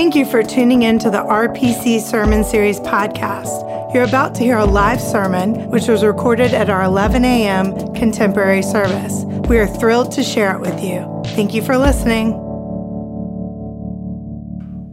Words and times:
Thank 0.00 0.14
you 0.14 0.24
for 0.24 0.42
tuning 0.42 0.84
in 0.84 0.98
to 1.00 1.10
the 1.10 1.18
RPC 1.18 2.00
Sermon 2.00 2.42
Series 2.42 2.80
podcast. 2.80 3.92
You're 3.92 4.04
about 4.04 4.34
to 4.36 4.42
hear 4.42 4.56
a 4.56 4.64
live 4.64 4.98
sermon, 4.98 5.68
which 5.68 5.88
was 5.88 6.02
recorded 6.02 6.54
at 6.54 6.70
our 6.70 6.84
11 6.84 7.22
a.m. 7.22 7.92
contemporary 7.92 8.62
service. 8.62 9.24
We 9.46 9.58
are 9.58 9.66
thrilled 9.66 10.10
to 10.12 10.22
share 10.22 10.56
it 10.56 10.60
with 10.62 10.82
you. 10.82 11.22
Thank 11.36 11.52
you 11.52 11.60
for 11.60 11.76
listening. 11.76 12.32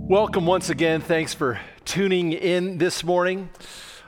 Welcome 0.09 0.45
once 0.45 0.69
again. 0.69 0.99
Thanks 0.99 1.33
for 1.33 1.57
tuning 1.85 2.33
in 2.33 2.77
this 2.77 3.01
morning. 3.01 3.49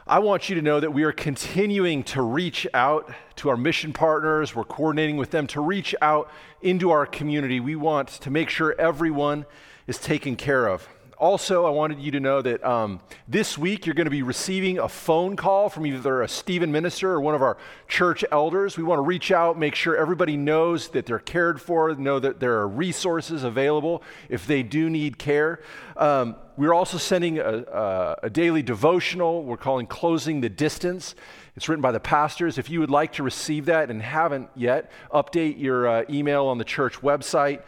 I 0.05 0.19
want 0.19 0.49
you 0.49 0.55
to 0.55 0.61
know 0.61 0.81
that 0.81 0.91
we 0.91 1.03
are 1.03 1.13
continuing 1.13 2.03
to 2.03 2.21
reach 2.21 2.67
out 2.73 3.09
to 3.37 3.47
our 3.47 3.55
mission 3.55 3.93
partners. 3.93 4.53
We're 4.53 4.65
coordinating 4.65 5.15
with 5.15 5.31
them 5.31 5.47
to 5.47 5.61
reach 5.61 5.95
out 6.01 6.29
into 6.61 6.91
our 6.91 7.05
community. 7.05 7.61
We 7.61 7.77
want 7.77 8.09
to 8.09 8.29
make 8.29 8.49
sure 8.49 8.75
everyone 8.77 9.45
is 9.89 9.97
taken 9.97 10.35
care 10.35 10.67
of. 10.67 10.87
Also, 11.17 11.65
I 11.65 11.71
wanted 11.71 11.99
you 11.99 12.11
to 12.11 12.19
know 12.19 12.43
that 12.43 12.63
um, 12.63 13.01
this 13.27 13.57
week 13.57 13.87
you're 13.87 13.95
going 13.95 14.05
to 14.05 14.11
be 14.11 14.21
receiving 14.21 14.77
a 14.77 14.87
phone 14.87 15.35
call 15.35 15.67
from 15.67 15.85
either 15.87 16.21
a 16.21 16.27
Stephen 16.27 16.71
minister 16.71 17.11
or 17.11 17.19
one 17.19 17.33
of 17.33 17.41
our 17.41 17.57
church 17.87 18.23
elders. 18.31 18.77
We 18.77 18.83
want 18.83 18.99
to 18.99 19.03
reach 19.03 19.31
out, 19.31 19.57
make 19.57 19.73
sure 19.73 19.97
everybody 19.97 20.37
knows 20.37 20.89
that 20.89 21.07
they're 21.07 21.17
cared 21.17 21.59
for, 21.59 21.93
know 21.95 22.19
that 22.19 22.39
there 22.39 22.59
are 22.59 22.67
resources 22.67 23.43
available 23.43 24.03
if 24.29 24.45
they 24.45 24.61
do 24.61 24.91
need 24.91 25.17
care. 25.17 25.59
Um, 25.97 26.35
we're 26.55 26.73
also 26.73 26.99
sending 26.99 27.39
a, 27.39 27.63
a, 27.63 28.15
a 28.23 28.29
daily 28.29 28.61
devotional 28.61 29.43
we're 29.43 29.57
calling 29.57 29.87
Closing 29.87 30.39
the 30.39 30.49
Distance. 30.49 31.15
It's 31.55 31.67
written 31.67 31.81
by 31.81 31.91
the 31.91 31.99
pastors. 31.99 32.59
If 32.59 32.69
you 32.69 32.79
would 32.79 32.91
like 32.91 33.13
to 33.13 33.23
receive 33.23 33.65
that 33.65 33.89
and 33.89 34.01
haven't 34.03 34.49
yet, 34.55 34.91
update 35.11 35.59
your 35.59 35.87
uh, 35.87 36.03
email 36.09 36.45
on 36.45 36.59
the 36.59 36.63
church 36.63 37.01
website. 37.01 37.63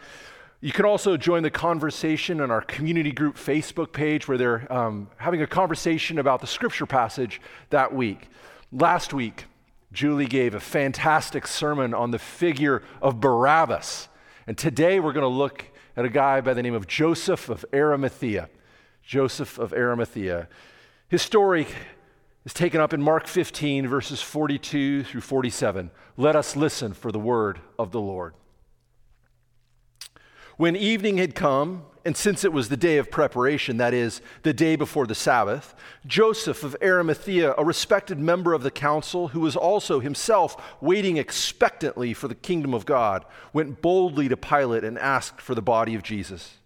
You 0.64 0.70
can 0.70 0.84
also 0.84 1.16
join 1.16 1.42
the 1.42 1.50
conversation 1.50 2.40
on 2.40 2.52
our 2.52 2.60
community 2.60 3.10
group 3.10 3.36
Facebook 3.36 3.90
page 3.90 4.28
where 4.28 4.38
they're 4.38 4.72
um, 4.72 5.08
having 5.16 5.42
a 5.42 5.46
conversation 5.48 6.20
about 6.20 6.40
the 6.40 6.46
scripture 6.46 6.86
passage 6.86 7.40
that 7.70 7.92
week. 7.92 8.28
Last 8.70 9.12
week, 9.12 9.46
Julie 9.92 10.26
gave 10.26 10.54
a 10.54 10.60
fantastic 10.60 11.48
sermon 11.48 11.92
on 11.92 12.12
the 12.12 12.18
figure 12.20 12.84
of 13.02 13.18
Barabbas. 13.18 14.08
And 14.46 14.56
today 14.56 15.00
we're 15.00 15.12
going 15.12 15.24
to 15.24 15.26
look 15.26 15.64
at 15.96 16.04
a 16.04 16.08
guy 16.08 16.40
by 16.40 16.54
the 16.54 16.62
name 16.62 16.74
of 16.74 16.86
Joseph 16.86 17.48
of 17.48 17.64
Arimathea. 17.74 18.48
Joseph 19.02 19.58
of 19.58 19.72
Arimathea. 19.72 20.46
His 21.08 21.22
story 21.22 21.66
is 22.44 22.54
taken 22.54 22.80
up 22.80 22.94
in 22.94 23.02
Mark 23.02 23.26
15, 23.26 23.88
verses 23.88 24.22
42 24.22 25.02
through 25.02 25.22
47. 25.22 25.90
Let 26.16 26.36
us 26.36 26.54
listen 26.54 26.92
for 26.92 27.10
the 27.10 27.18
word 27.18 27.58
of 27.80 27.90
the 27.90 28.00
Lord. 28.00 28.34
When 30.62 30.76
evening 30.76 31.18
had 31.18 31.34
come, 31.34 31.86
and 32.04 32.16
since 32.16 32.44
it 32.44 32.52
was 32.52 32.68
the 32.68 32.76
day 32.76 32.98
of 32.98 33.10
preparation, 33.10 33.78
that 33.78 33.92
is, 33.92 34.22
the 34.44 34.52
day 34.52 34.76
before 34.76 35.08
the 35.08 35.14
Sabbath, 35.16 35.74
Joseph 36.06 36.62
of 36.62 36.76
Arimathea, 36.80 37.56
a 37.58 37.64
respected 37.64 38.20
member 38.20 38.54
of 38.54 38.62
the 38.62 38.70
council, 38.70 39.26
who 39.26 39.40
was 39.40 39.56
also 39.56 39.98
himself 39.98 40.76
waiting 40.80 41.16
expectantly 41.16 42.14
for 42.14 42.28
the 42.28 42.36
kingdom 42.36 42.74
of 42.74 42.86
God, 42.86 43.24
went 43.52 43.82
boldly 43.82 44.28
to 44.28 44.36
Pilate 44.36 44.84
and 44.84 45.00
asked 45.00 45.40
for 45.40 45.56
the 45.56 45.60
body 45.60 45.96
of 45.96 46.04
Jesus. 46.04 46.58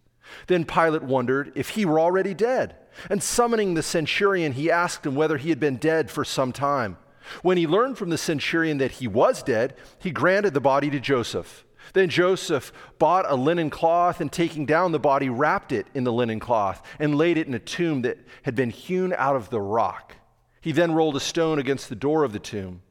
Then 0.47 0.67
Pilate 0.67 1.02
wondered 1.02 1.52
if 1.55 1.70
he 1.70 1.86
were 1.86 1.98
already 1.98 2.34
dead, 2.34 2.77
and 3.08 3.22
summoning 3.22 3.72
the 3.72 3.83
centurion, 3.83 4.52
he 4.52 4.70
asked 4.70 5.06
him 5.06 5.14
whether 5.14 5.39
he 5.39 5.48
had 5.48 5.58
been 5.58 5.77
dead 5.77 6.11
for 6.11 6.22
some 6.22 6.52
time. 6.52 6.98
When 7.41 7.56
he 7.56 7.67
learned 7.67 7.97
from 7.97 8.11
the 8.11 8.19
centurion 8.19 8.77
that 8.77 8.91
he 8.91 9.08
was 9.08 9.42
dead, 9.42 9.74
he 9.98 10.11
granted 10.11 10.52
the 10.52 10.61
body 10.61 10.91
to 10.91 11.00
Joseph. 11.00 11.64
Then 11.92 12.09
Joseph 12.09 12.73
bought 12.98 13.25
a 13.29 13.37
linen 13.37 13.70
cloth 13.70 14.20
and 14.20 14.31
taking 14.31 14.67
down 14.67 14.92
the 14.92 14.98
body, 14.98 15.29
wrapped 15.29 15.73
it 15.73 15.87
in 15.95 16.05
the 16.05 16.12
linen 16.12 16.41
cloth 16.41 16.83
and 16.98 17.17
laid 17.17 17.39
it 17.39 17.47
in 17.47 17.55
a 17.55 17.59
tomb 17.59 18.02
that 18.02 18.19
had 18.42 18.55
been 18.55 18.70
hewn 18.70 19.14
out 19.17 19.36
of 19.36 19.51
the 19.51 19.61
rock. 19.61 20.17
He 20.61 20.73
then 20.73 20.92
rolled 20.92 21.17
a 21.17 21.20
stone 21.20 21.58
against 21.58 21.89
the 21.89 21.95
door 21.95 22.25
of 22.25 22.33
the 22.33 22.39
tomb. 22.39 22.83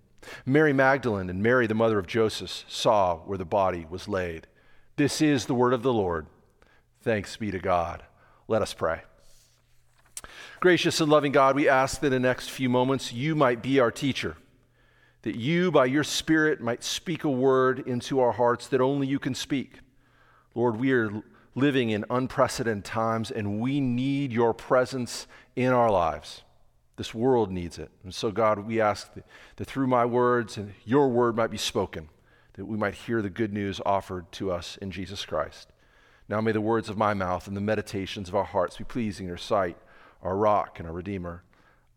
Mary 0.45 0.73
Magdalene 0.73 1.29
and 1.29 1.43
Mary, 1.43 1.67
the 1.67 1.75
mother 1.75 1.99
of 1.99 2.07
Joseph, 2.07 2.63
saw 2.67 3.17
where 3.17 3.37
the 3.37 3.45
body 3.45 3.85
was 3.89 4.07
laid. 4.07 4.47
This 4.95 5.21
is 5.21 5.45
the 5.45 5.53
word 5.53 5.73
of 5.73 5.83
the 5.83 5.93
Lord. 5.93 6.27
Thanks 7.01 7.37
be 7.37 7.51
to 7.51 7.59
God. 7.59 8.03
Let 8.47 8.61
us 8.61 8.73
pray. 8.73 9.01
Gracious 10.59 11.01
and 11.01 11.11
loving 11.11 11.31
God, 11.31 11.55
we 11.55 11.69
ask 11.69 11.99
that 11.99 12.07
in 12.07 12.13
the 12.13 12.19
next 12.19 12.49
few 12.49 12.69
moments 12.69 13.13
you 13.13 13.35
might 13.35 13.61
be 13.61 13.79
our 13.79 13.91
teacher 13.91 14.37
that 15.25 15.35
you, 15.35 15.71
by 15.71 15.85
your 15.85 16.03
Spirit, 16.03 16.61
might 16.61 16.83
speak 16.83 17.23
a 17.23 17.29
word 17.29 17.79
into 17.87 18.19
our 18.19 18.31
hearts 18.31 18.67
that 18.67 18.79
only 18.79 19.07
you 19.07 19.17
can 19.17 19.33
speak. 19.33 19.79
Lord, 20.53 20.77
we 20.77 20.91
are 20.91 21.11
living 21.55 21.89
in 21.89 22.05
unprecedented 22.11 22.85
times 22.85 23.31
and 23.31 23.59
we 23.59 23.79
need 23.79 24.31
your 24.31 24.53
presence 24.53 25.25
in 25.55 25.73
our 25.73 25.89
lives. 25.89 26.43
This 26.95 27.15
world 27.15 27.51
needs 27.51 27.79
it. 27.79 27.89
And 28.03 28.13
so, 28.13 28.29
God, 28.29 28.59
we 28.59 28.79
ask 28.79 29.15
that, 29.15 29.25
that 29.55 29.65
through 29.65 29.87
my 29.87 30.05
words 30.05 30.57
and 30.57 30.75
your 30.85 31.09
word 31.09 31.35
might 31.35 31.49
be 31.49 31.57
spoken, 31.57 32.07
that 32.53 32.65
we 32.65 32.77
might 32.77 32.93
hear 32.93 33.23
the 33.23 33.29
good 33.31 33.51
news 33.51 33.81
offered 33.83 34.31
to 34.33 34.51
us 34.51 34.77
in 34.79 34.91
Jesus 34.91 35.25
Christ. 35.25 35.69
Now 36.29 36.39
may 36.39 36.51
the 36.51 36.61
words 36.61 36.87
of 36.87 36.99
my 36.99 37.15
mouth 37.15 37.47
and 37.47 37.57
the 37.57 37.61
meditations 37.61 38.29
of 38.29 38.35
our 38.35 38.43
hearts 38.43 38.77
be 38.77 38.83
pleasing 38.83 39.25
in 39.25 39.29
your 39.29 39.37
sight, 39.37 39.77
our 40.21 40.37
rock 40.37 40.77
and 40.77 40.87
our 40.87 40.93
redeemer. 40.93 41.41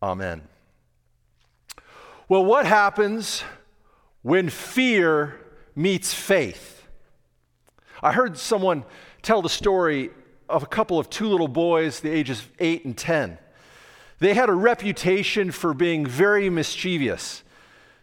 Amen. 0.01 0.47
Well, 2.29 2.45
what 2.45 2.67
happens 2.67 3.43
when 4.21 4.49
fear 4.49 5.39
meets 5.75 6.13
faith? 6.13 6.83
I 8.03 8.11
heard 8.11 8.37
someone 8.37 8.85
tell 9.23 9.41
the 9.41 9.49
story 9.49 10.11
of 10.47 10.61
a 10.61 10.67
couple 10.67 10.99
of 10.99 11.09
two 11.09 11.27
little 11.27 11.47
boys, 11.47 12.01
the 12.01 12.11
ages 12.11 12.41
of 12.41 12.51
eight 12.59 12.85
and 12.85 12.95
10. 12.95 13.39
They 14.19 14.35
had 14.35 14.47
a 14.47 14.53
reputation 14.53 15.49
for 15.49 15.73
being 15.73 16.05
very 16.05 16.51
mischievous. 16.51 17.41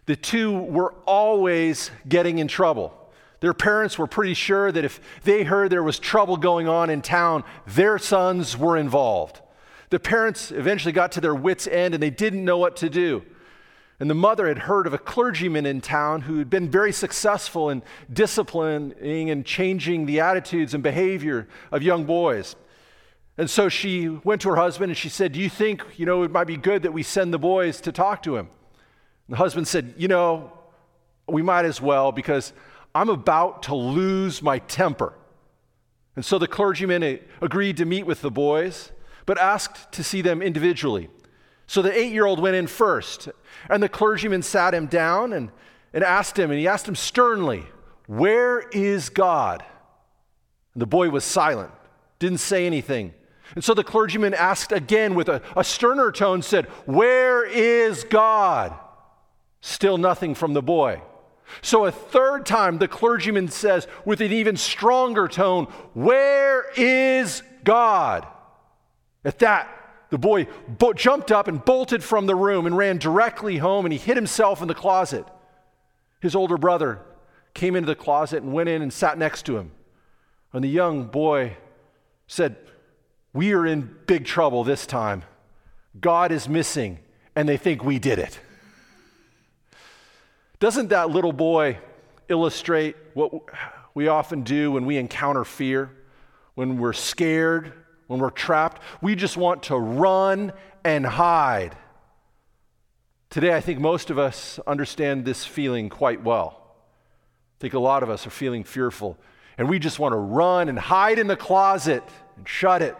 The 0.07 0.17
two 0.17 0.59
were 0.59 0.93
always 1.05 1.89
getting 2.09 2.39
in 2.39 2.49
trouble. 2.49 3.09
Their 3.39 3.53
parents 3.53 3.97
were 3.97 4.07
pretty 4.07 4.33
sure 4.33 4.73
that 4.73 4.83
if 4.83 4.99
they 5.23 5.45
heard 5.45 5.69
there 5.69 5.83
was 5.83 5.99
trouble 5.99 6.35
going 6.35 6.67
on 6.67 6.89
in 6.89 7.01
town, 7.01 7.45
their 7.65 7.97
sons 7.97 8.57
were 8.57 8.75
involved. 8.75 9.39
The 9.89 10.01
parents 10.01 10.51
eventually 10.51 10.91
got 10.91 11.13
to 11.13 11.21
their 11.21 11.35
wits' 11.35 11.65
end 11.65 11.93
and 11.93 12.03
they 12.03 12.09
didn't 12.09 12.43
know 12.43 12.57
what 12.57 12.75
to 12.77 12.89
do. 12.89 13.23
And 13.99 14.09
the 14.09 14.15
mother 14.15 14.47
had 14.47 14.59
heard 14.59 14.85
of 14.85 14.93
a 14.93 14.99
clergyman 14.99 15.65
in 15.65 15.81
town 15.81 16.21
who 16.21 16.37
had 16.37 16.49
been 16.49 16.69
very 16.69 16.91
successful 16.91 17.69
in 17.69 17.81
disciplining 18.11 19.29
and 19.29 19.43
changing 19.43 20.05
the 20.05 20.19
attitudes 20.19 20.75
and 20.75 20.83
behavior 20.83 21.47
of 21.71 21.81
young 21.81 22.05
boys. 22.05 22.55
And 23.39 23.49
so 23.49 23.69
she 23.69 24.07
went 24.07 24.41
to 24.41 24.49
her 24.49 24.55
husband 24.55 24.91
and 24.91 24.97
she 24.97 25.09
said, 25.09 25.31
Do 25.31 25.39
you 25.39 25.49
think, 25.49 25.83
you 25.97 26.05
know, 26.05 26.23
it 26.23 26.31
might 26.31 26.47
be 26.47 26.57
good 26.57 26.83
that 26.83 26.93
we 26.93 27.01
send 27.03 27.33
the 27.33 27.39
boys 27.39 27.81
to 27.81 27.91
talk 27.91 28.21
to 28.23 28.35
him? 28.35 28.49
And 29.27 29.33
the 29.33 29.37
husband 29.37 29.67
said, 29.67 29.95
You 29.97 30.07
know, 30.07 30.51
we 31.27 31.41
might 31.41 31.65
as 31.65 31.81
well 31.81 32.11
because 32.11 32.53
I'm 32.93 33.09
about 33.09 33.63
to 33.63 33.75
lose 33.75 34.41
my 34.41 34.59
temper. 34.59 35.13
And 36.15 36.25
so 36.25 36.39
the 36.39 36.47
clergyman 36.47 37.03
eh, 37.03 37.17
agreed 37.41 37.77
to 37.77 37.85
meet 37.85 38.05
with 38.05 38.21
the 38.21 38.31
boys, 38.31 38.91
but 39.25 39.37
asked 39.37 39.91
to 39.91 40.03
see 40.03 40.21
them 40.21 40.41
individually. 40.41 41.09
So 41.67 41.81
the 41.81 41.95
eight 41.95 42.13
year 42.13 42.25
old 42.25 42.39
went 42.39 42.55
in 42.55 42.65
first, 42.67 43.29
and 43.69 43.83
the 43.83 43.89
clergyman 43.89 44.41
sat 44.41 44.73
him 44.73 44.87
down 44.87 45.33
and, 45.33 45.51
and 45.93 46.03
asked 46.03 46.39
him, 46.39 46.49
and 46.49 46.59
he 46.59 46.67
asked 46.67 46.87
him 46.87 46.95
sternly, 46.95 47.65
Where 48.07 48.61
is 48.69 49.09
God? 49.09 49.63
And 50.73 50.81
the 50.81 50.87
boy 50.87 51.09
was 51.09 51.25
silent, 51.25 51.71
didn't 52.19 52.39
say 52.39 52.65
anything. 52.65 53.13
And 53.55 53.63
so 53.63 53.73
the 53.73 53.83
clergyman 53.83 54.33
asked 54.33 54.71
again 54.71 55.15
with 55.15 55.29
a, 55.29 55.41
a 55.55 55.63
sterner 55.63 56.11
tone, 56.11 56.41
said, 56.41 56.65
Where 56.85 57.45
is 57.45 58.05
God? 58.05 58.73
Still 59.59 59.97
nothing 59.97 60.35
from 60.35 60.53
the 60.53 60.61
boy. 60.61 61.01
So 61.61 61.85
a 61.85 61.91
third 61.91 62.45
time, 62.45 62.77
the 62.77 62.87
clergyman 62.87 63.47
says 63.49 63.87
with 64.05 64.21
an 64.21 64.31
even 64.31 64.57
stronger 64.57 65.27
tone, 65.27 65.65
Where 65.93 66.65
is 66.75 67.41
God? 67.63 68.27
At 69.25 69.39
that, 69.39 69.69
the 70.09 70.17
boy 70.17 70.47
bo- 70.67 70.93
jumped 70.93 71.31
up 71.31 71.47
and 71.47 71.63
bolted 71.63 72.03
from 72.03 72.25
the 72.25 72.35
room 72.35 72.65
and 72.65 72.77
ran 72.77 72.97
directly 72.97 73.57
home, 73.57 73.85
and 73.85 73.91
he 73.91 73.99
hid 73.99 74.15
himself 74.15 74.61
in 74.61 74.67
the 74.67 74.73
closet. 74.73 75.25
His 76.19 76.35
older 76.35 76.57
brother 76.57 76.99
came 77.53 77.75
into 77.75 77.87
the 77.87 77.95
closet 77.95 78.43
and 78.43 78.53
went 78.53 78.69
in 78.69 78.81
and 78.81 78.91
sat 78.91 79.17
next 79.17 79.45
to 79.47 79.57
him. 79.57 79.71
And 80.53 80.63
the 80.63 80.69
young 80.69 81.05
boy 81.05 81.57
said, 82.27 82.55
We 83.33 83.53
are 83.53 83.65
in 83.65 83.95
big 84.07 84.25
trouble 84.25 84.63
this 84.63 84.85
time. 84.85 85.23
God 85.99 86.31
is 86.31 86.47
missing, 86.47 86.99
and 87.35 87.49
they 87.49 87.57
think 87.57 87.83
we 87.83 87.99
did 87.99 88.19
it. 88.19 88.39
Doesn't 90.59 90.89
that 90.89 91.09
little 91.09 91.33
boy 91.33 91.79
illustrate 92.29 92.95
what 93.13 93.31
we 93.93 94.07
often 94.07 94.43
do 94.43 94.71
when 94.71 94.85
we 94.85 94.97
encounter 94.97 95.43
fear, 95.43 95.91
when 96.55 96.77
we're 96.77 96.93
scared, 96.93 97.73
when 98.07 98.19
we're 98.19 98.29
trapped, 98.29 98.81
we 99.01 99.15
just 99.15 99.37
want 99.37 99.63
to 99.63 99.77
run 99.77 100.53
and 100.83 101.05
hide. 101.05 101.77
Today, 103.29 103.53
I 103.53 103.61
think 103.61 103.79
most 103.79 104.09
of 104.09 104.17
us 104.17 104.59
understand 104.65 105.25
this 105.25 105.45
feeling 105.45 105.89
quite 105.89 106.23
well. 106.23 106.75
I 107.57 107.59
think 107.59 107.73
a 107.73 107.79
lot 107.79 108.03
of 108.03 108.09
us 108.09 108.25
are 108.25 108.31
feeling 108.31 108.63
fearful, 108.63 109.17
and 109.57 109.67
we 109.67 109.79
just 109.79 109.99
want 109.99 110.13
to 110.13 110.17
run 110.17 110.69
and 110.69 110.79
hide 110.79 111.19
in 111.19 111.27
the 111.27 111.35
closet 111.35 112.03
and 112.37 112.47
shut 112.47 112.81
it 112.81 112.95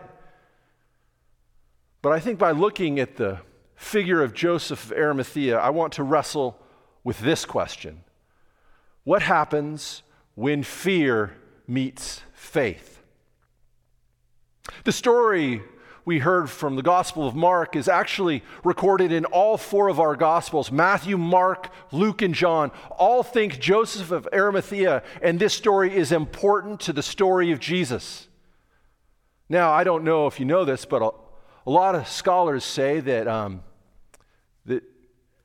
But 2.02 2.12
I 2.12 2.20
think 2.20 2.40
by 2.40 2.52
looking 2.52 3.00
at 3.00 3.18
the 3.18 3.40
figure 3.76 4.24
of 4.24 4.34
Joseph 4.34 4.86
of 4.86 4.98
Arimathea, 4.98 5.58
I 5.58 5.70
want 5.70 5.94
to 5.94 6.04
wrestle 6.04 6.60
with 7.04 7.20
this 7.20 7.46
question 7.46 8.04
What 9.04 9.22
happens 9.22 10.04
when 10.36 10.64
fear 10.64 11.38
meets 11.68 12.22
faith? 12.34 12.97
The 14.84 14.92
story 14.92 15.62
we 16.08 16.20
heard 16.20 16.50
from 16.50 16.78
the 16.78 16.82
Gospel 16.82 17.28
of 17.28 17.36
Mark 17.36 17.76
is 17.76 17.90
actually 17.90 18.42
recorded 18.64 19.12
in 19.12 19.26
all 19.26 19.58
four 19.58 19.90
of 19.90 20.00
our 20.00 20.16
Gospels 20.16 20.72
Matthew, 20.72 21.18
Mark, 21.18 21.70
Luke, 21.92 22.22
and 22.22 22.34
John. 22.34 22.72
All 22.92 23.24
think 23.24 23.60
Joseph 23.60 24.12
of 24.12 24.26
Arimathea, 24.32 25.04
and 25.22 25.38
this 25.38 25.54
story 25.54 25.94
is 25.94 26.14
important 26.14 26.80
to 26.80 26.94
the 26.94 27.04
story 27.04 27.52
of 27.52 27.60
Jesus. 27.60 28.30
Now, 29.50 29.72
I 29.72 29.84
don't 29.84 30.06
know 30.06 30.28
if 30.28 30.40
you 30.40 30.46
know 30.46 30.64
this, 30.64 30.86
but 30.86 31.02
a, 31.02 31.10
a 31.66 31.72
lot 31.72 31.94
of 31.94 32.08
scholars 32.08 32.64
say 32.64 33.02
that, 33.02 33.28
um, 33.28 33.62
that 34.66 34.84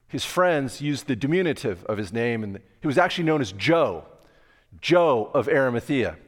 his 0.07 0.25
friends 0.25 0.81
used 0.81 1.09
the 1.09 1.17
diminutive 1.17 1.85
of 1.87 1.99
his 1.99 2.13
name, 2.13 2.45
and 2.45 2.61
he 2.81 2.87
was 2.87 2.99
actually 2.99 3.25
known 3.25 3.41
as 3.41 3.51
Joe, 3.51 4.05
Joe 4.81 5.29
of 5.35 5.49
Arimathea. 5.49 6.19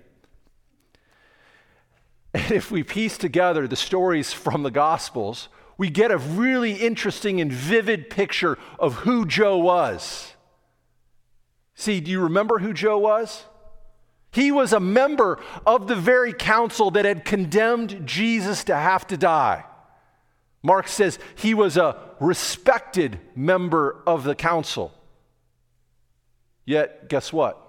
And 2.34 2.50
if 2.50 2.70
we 2.70 2.82
piece 2.82 3.16
together 3.16 3.69
the 3.69 3.76
stories 3.76 4.32
from 4.32 4.64
the 4.64 4.70
Gospels, 4.70 5.48
we 5.78 5.88
get 5.88 6.10
a 6.10 6.19
really 6.19 6.72
interesting 6.72 7.40
and 7.40 7.52
vivid 7.52 8.10
picture 8.10 8.58
of 8.78 8.94
who 8.96 9.25
Joe 9.25 9.56
was. 9.56 10.34
See, 11.76 12.00
do 12.00 12.10
you 12.10 12.20
remember 12.20 12.58
who 12.58 12.72
Joe 12.72 12.98
was? 12.98 13.44
He 14.32 14.50
was 14.50 14.72
a 14.72 14.81
member 14.81 15.38
of 15.64 15.86
the 15.86 15.94
very 15.94 16.32
council 16.32 16.90
that 16.92 17.04
had 17.04 17.25
condemned 17.25 18.04
Jesus 18.04 18.64
to 18.64 18.75
have 18.75 19.06
to 19.06 19.16
die. 19.16 19.64
Mark 20.60 20.88
says 20.88 21.20
he 21.36 21.54
was 21.54 21.76
a 21.76 21.96
respected 22.19 23.20
member 23.36 24.02
of 24.06 24.25
the 24.25 24.34
council. 24.34 24.92
Yet, 26.64 27.08
guess 27.08 27.32
what? 27.32 27.60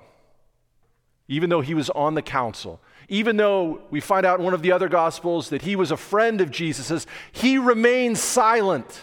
Even 1.28 1.50
though 1.50 1.62
he 1.62 1.74
was 1.74 1.90
on 1.92 2.14
the 2.14 2.22
council, 2.22 2.80
even 3.08 3.38
though 3.38 3.82
we 3.90 4.00
find 4.00 4.26
out 4.26 4.40
in 4.40 4.46
one 4.46 4.54
of 4.54 4.62
the 4.62 4.72
other 4.72 4.90
gospels 4.90 5.50
that 5.50 5.62
he 5.62 5.76
was 5.76 5.92
a 5.92 5.98
friend 5.98 6.42
of 6.42 6.52
Jesus's, 6.52 7.06
he 7.32 7.58
remains 7.58 8.20
silent. 8.20 9.02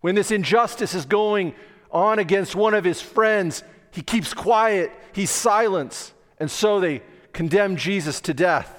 When 0.00 0.14
this 0.14 0.30
injustice 0.30 0.94
is 0.94 1.04
going 1.04 1.54
on 1.90 2.18
against 2.18 2.54
one 2.54 2.74
of 2.74 2.84
his 2.84 3.00
friends, 3.00 3.62
he 3.90 4.02
keeps 4.02 4.32
quiet, 4.32 4.92
he's 5.12 5.30
silent, 5.30 6.12
and 6.38 6.50
so 6.50 6.80
they 6.80 7.02
condemn 7.32 7.76
Jesus 7.76 8.20
to 8.22 8.34
death. 8.34 8.76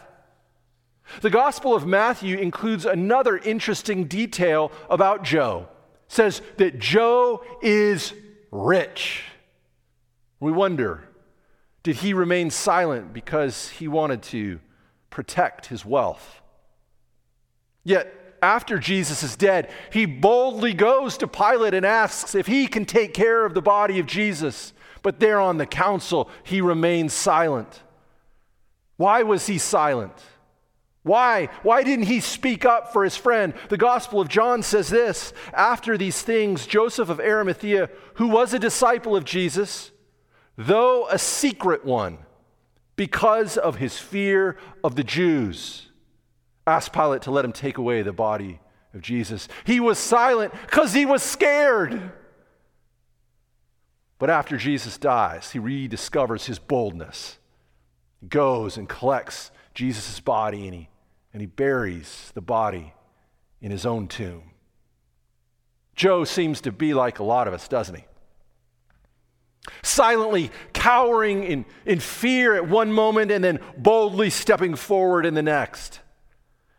The 1.19 1.29
Gospel 1.29 1.75
of 1.75 1.85
Matthew 1.85 2.37
includes 2.37 2.85
another 2.85 3.37
interesting 3.37 4.05
detail 4.05 4.71
about 4.89 5.23
Joe. 5.23 5.67
It 6.05 6.11
says 6.13 6.41
that 6.57 6.79
Joe 6.79 7.43
is 7.61 8.13
rich. 8.49 9.23
We 10.39 10.51
wonder, 10.51 11.03
did 11.83 11.97
he 11.97 12.13
remain 12.13 12.49
silent 12.49 13.13
because 13.13 13.69
he 13.69 13.87
wanted 13.87 14.21
to 14.23 14.59
protect 15.09 15.67
his 15.67 15.85
wealth? 15.85 16.41
Yet, 17.83 18.13
after 18.41 18.77
Jesus 18.79 19.23
is 19.23 19.35
dead, 19.35 19.71
he 19.91 20.05
boldly 20.05 20.73
goes 20.73 21.17
to 21.17 21.27
Pilate 21.27 21.73
and 21.73 21.85
asks 21.85 22.35
if 22.35 22.47
he 22.47 22.67
can 22.67 22.85
take 22.85 23.13
care 23.13 23.45
of 23.45 23.53
the 23.53 23.61
body 23.61 23.99
of 23.99 24.05
Jesus. 24.05 24.73
But 25.03 25.19
there 25.19 25.39
on 25.39 25.57
the 25.57 25.65
council, 25.65 26.29
he 26.43 26.61
remains 26.61 27.13
silent. 27.13 27.81
Why 28.97 29.23
was 29.23 29.47
he 29.47 29.57
silent? 29.57 30.13
Why? 31.03 31.49
Why 31.63 31.81
didn't 31.81 32.05
he 32.05 32.19
speak 32.19 32.65
up 32.65 32.93
for 32.93 33.03
his 33.03 33.17
friend? 33.17 33.53
The 33.69 33.77
Gospel 33.77 34.21
of 34.21 34.27
John 34.27 34.61
says 34.61 34.89
this 34.89 35.33
After 35.53 35.97
these 35.97 36.21
things, 36.21 36.67
Joseph 36.67 37.09
of 37.09 37.19
Arimathea, 37.19 37.89
who 38.15 38.27
was 38.27 38.53
a 38.53 38.59
disciple 38.59 39.15
of 39.15 39.25
Jesus, 39.25 39.91
though 40.57 41.07
a 41.09 41.17
secret 41.17 41.85
one, 41.85 42.19
because 42.95 43.57
of 43.57 43.77
his 43.77 43.97
fear 43.97 44.57
of 44.83 44.95
the 44.95 45.03
Jews, 45.03 45.89
asked 46.67 46.93
Pilate 46.93 47.23
to 47.23 47.31
let 47.31 47.45
him 47.45 47.51
take 47.51 47.77
away 47.77 48.01
the 48.01 48.13
body 48.13 48.59
of 48.93 49.01
Jesus. 49.01 49.47
He 49.65 49.79
was 49.79 49.97
silent 49.97 50.53
because 50.65 50.93
he 50.93 51.05
was 51.05 51.23
scared. 51.23 52.11
But 54.19 54.29
after 54.29 54.57
Jesus 54.57 54.97
dies, 54.97 55.51
he 55.51 55.59
rediscovers 55.59 56.45
his 56.45 56.59
boldness. 56.59 57.39
He 58.19 58.27
goes 58.27 58.77
and 58.77 58.87
collects 58.87 59.49
Jesus' 59.73 60.19
body 60.19 60.67
and 60.67 60.75
he, 60.75 60.89
and 61.33 61.41
he 61.41 61.47
buries 61.47 62.31
the 62.35 62.41
body 62.41 62.93
in 63.61 63.71
his 63.71 63.85
own 63.85 64.07
tomb. 64.07 64.43
Joe 65.95 66.23
seems 66.23 66.61
to 66.61 66.71
be 66.71 66.93
like 66.93 67.19
a 67.19 67.23
lot 67.23 67.47
of 67.47 67.53
us, 67.53 67.67
doesn't 67.67 67.95
he? 67.95 68.05
Silently 69.83 70.51
cowering 70.73 71.43
in, 71.43 71.65
in 71.85 71.99
fear 71.99 72.55
at 72.55 72.67
one 72.67 72.91
moment 72.91 73.31
and 73.31 73.43
then 73.43 73.59
boldly 73.77 74.29
stepping 74.29 74.75
forward 74.75 75.25
in 75.25 75.33
the 75.33 75.41
next. 75.41 75.99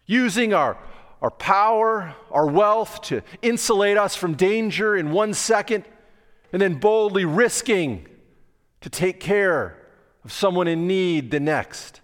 Using 0.07 0.53
our, 0.53 0.77
our 1.21 1.31
power, 1.31 2.15
our 2.31 2.47
wealth 2.47 3.03
to 3.03 3.23
insulate 3.41 3.97
us 3.97 4.17
from 4.17 4.35
danger 4.35 4.97
in 4.97 5.13
one 5.13 5.35
second, 5.35 5.85
and 6.53 6.61
then 6.61 6.75
boldly 6.75 7.25
risking 7.25 8.07
to 8.81 8.91
take 8.91 9.21
care 9.21 9.79
of 10.25 10.33
someone 10.33 10.69
in 10.69 10.87
need 10.87 11.31
the 11.31 11.41
next. 11.41 12.01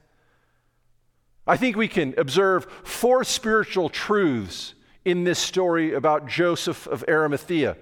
I 1.46 1.56
think 1.56 1.76
we 1.76 1.88
can 1.88 2.14
observe 2.18 2.66
four 2.84 3.24
spiritual 3.24 3.88
truths 3.88 4.74
in 5.04 5.24
this 5.24 5.38
story 5.38 5.94
about 5.94 6.28
Joseph 6.28 6.86
of 6.86 7.04
Arimathea 7.08 7.76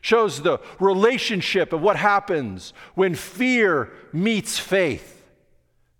shows 0.00 0.42
the 0.42 0.58
relationship 0.78 1.72
of 1.72 1.80
what 1.80 1.96
happens 1.96 2.72
when 2.94 3.14
fear 3.14 3.90
meets 4.12 4.58
faith. 4.58 5.26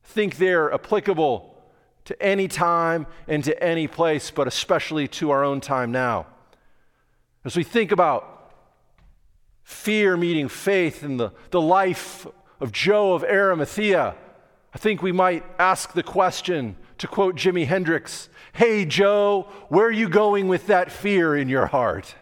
Think 0.04 0.36
they're 0.36 0.72
applicable 0.72 1.54
to 2.04 2.22
any 2.22 2.48
time 2.48 3.06
and 3.26 3.44
to 3.44 3.62
any 3.62 3.86
place, 3.86 4.30
but 4.30 4.46
especially 4.46 5.08
to 5.08 5.30
our 5.30 5.44
own 5.44 5.60
time 5.60 5.92
now. 5.92 6.26
As 7.44 7.56
we 7.56 7.64
think 7.64 7.92
about 7.92 8.52
fear 9.62 10.16
meeting 10.16 10.48
faith 10.48 11.04
in 11.04 11.18
the, 11.18 11.32
the 11.50 11.60
life 11.60 12.26
of 12.60 12.72
Joe 12.72 13.12
of 13.12 13.22
Arimathea, 13.24 14.14
I 14.74 14.78
think 14.78 15.02
we 15.02 15.12
might 15.12 15.44
ask 15.58 15.92
the 15.92 16.02
question, 16.02 16.76
to 16.98 17.06
quote 17.06 17.36
Jimi 17.36 17.66
Hendrix 17.66 18.28
Hey, 18.52 18.84
Joe, 18.84 19.46
where 19.68 19.86
are 19.86 19.90
you 19.90 20.08
going 20.08 20.48
with 20.48 20.66
that 20.66 20.90
fear 20.90 21.36
in 21.36 21.48
your 21.48 21.66
heart? 21.66 22.14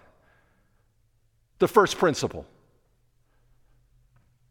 The 1.59 1.69
first 1.69 1.99
principle 1.99 2.47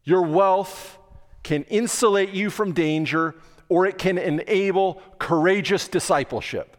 your 0.04 0.22
wealth 0.22 0.98
can 1.42 1.64
insulate 1.64 2.30
you 2.30 2.48
from 2.48 2.72
danger 2.72 3.34
or 3.68 3.86
it 3.86 3.98
can 3.98 4.18
enable 4.18 5.02
courageous 5.18 5.88
discipleship. 5.88 6.76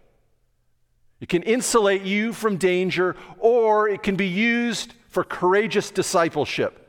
It 1.20 1.30
can 1.30 1.44
insulate 1.44 2.04
you 2.04 2.32
from 2.32 2.58
danger 2.58 3.16
or 3.40 3.90
it 3.90 4.02
can 4.02 4.16
be 4.16 4.28
used 4.28 4.94
for 5.10 5.24
courageous 5.24 5.92
discipleship. 5.92 6.84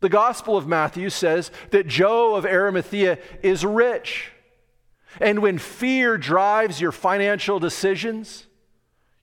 The 0.00 0.08
Gospel 0.08 0.56
of 0.56 0.66
Matthew 0.66 1.08
says 1.10 1.50
that 1.70 1.86
Joe 1.86 2.34
of 2.34 2.44
Arimathea 2.44 3.18
is 3.42 3.64
rich. 3.64 4.32
And 5.20 5.40
when 5.40 5.58
fear 5.58 6.18
drives 6.18 6.80
your 6.80 6.92
financial 6.92 7.58
decisions, 7.58 8.46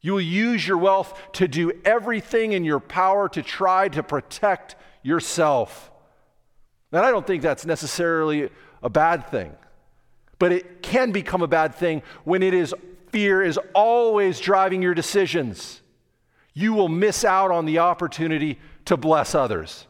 you 0.05 0.13
will 0.13 0.21
use 0.21 0.67
your 0.67 0.77
wealth 0.77 1.19
to 1.33 1.47
do 1.47 1.71
everything 1.83 2.51
in 2.51 2.63
your 2.63 2.79
power 2.79 3.27
to 3.27 3.41
try 3.41 3.89
to 3.89 4.03
protect 4.03 4.75
yourself. 5.01 5.89
And 6.91 7.03
I 7.03 7.09
don't 7.09 7.25
think 7.25 7.41
that's 7.41 7.65
necessarily 7.65 8.51
a 8.83 8.89
bad 8.89 9.27
thing, 9.31 9.51
but 10.37 10.51
it 10.51 10.83
can 10.83 11.11
become 11.11 11.41
a 11.41 11.47
bad 11.47 11.73
thing 11.73 12.03
when 12.23 12.43
it 12.43 12.53
is 12.53 12.71
fear 13.09 13.41
is 13.41 13.57
always 13.73 14.39
driving 14.39 14.83
your 14.83 14.93
decisions. 14.93 15.81
You 16.53 16.73
will 16.73 16.87
miss 16.87 17.25
out 17.25 17.49
on 17.49 17.65
the 17.65 17.79
opportunity 17.79 18.59
to 18.85 18.97
bless 18.97 19.33
others. 19.33 19.87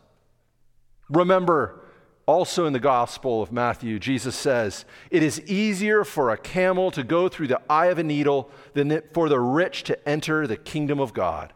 Remember, 1.10 1.84
also 2.26 2.66
in 2.66 2.74
the 2.74 2.80
Gospel 2.80 3.42
of 3.42 3.52
Matthew, 3.52 4.00
Jesus 4.00 4.36
says, 4.36 4.86
It 5.12 5.22
is 5.22 5.42
easier 5.42 6.04
for 6.04 6.32
a 6.32 6.38
camel 6.38 6.90
to 6.92 7.04
go 7.04 7.30
through 7.30 7.48
the 7.48 7.62
eye 7.70 7.88
of 7.88 8.00
a 8.00 8.04
needle 8.04 8.50
than 8.74 9.02
for 9.14 9.30
the 9.30 9.40
rich 9.40 9.84
to 9.84 10.10
enter 10.10 10.48
the 10.48 10.58
kingdom 10.58 11.00
of 11.00 11.14
God. 11.14 11.54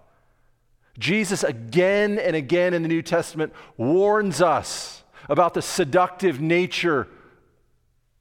Jesus, 1.00 1.44
again 1.44 2.20
and 2.20 2.36
again 2.36 2.74
in 2.74 2.84
the 2.84 2.88
New 2.88 3.02
Testament, 3.02 3.54
warns 3.78 4.42
us 4.42 5.04
about 5.28 5.54
the 5.54 5.62
seductive 5.62 6.40
nature 6.40 7.08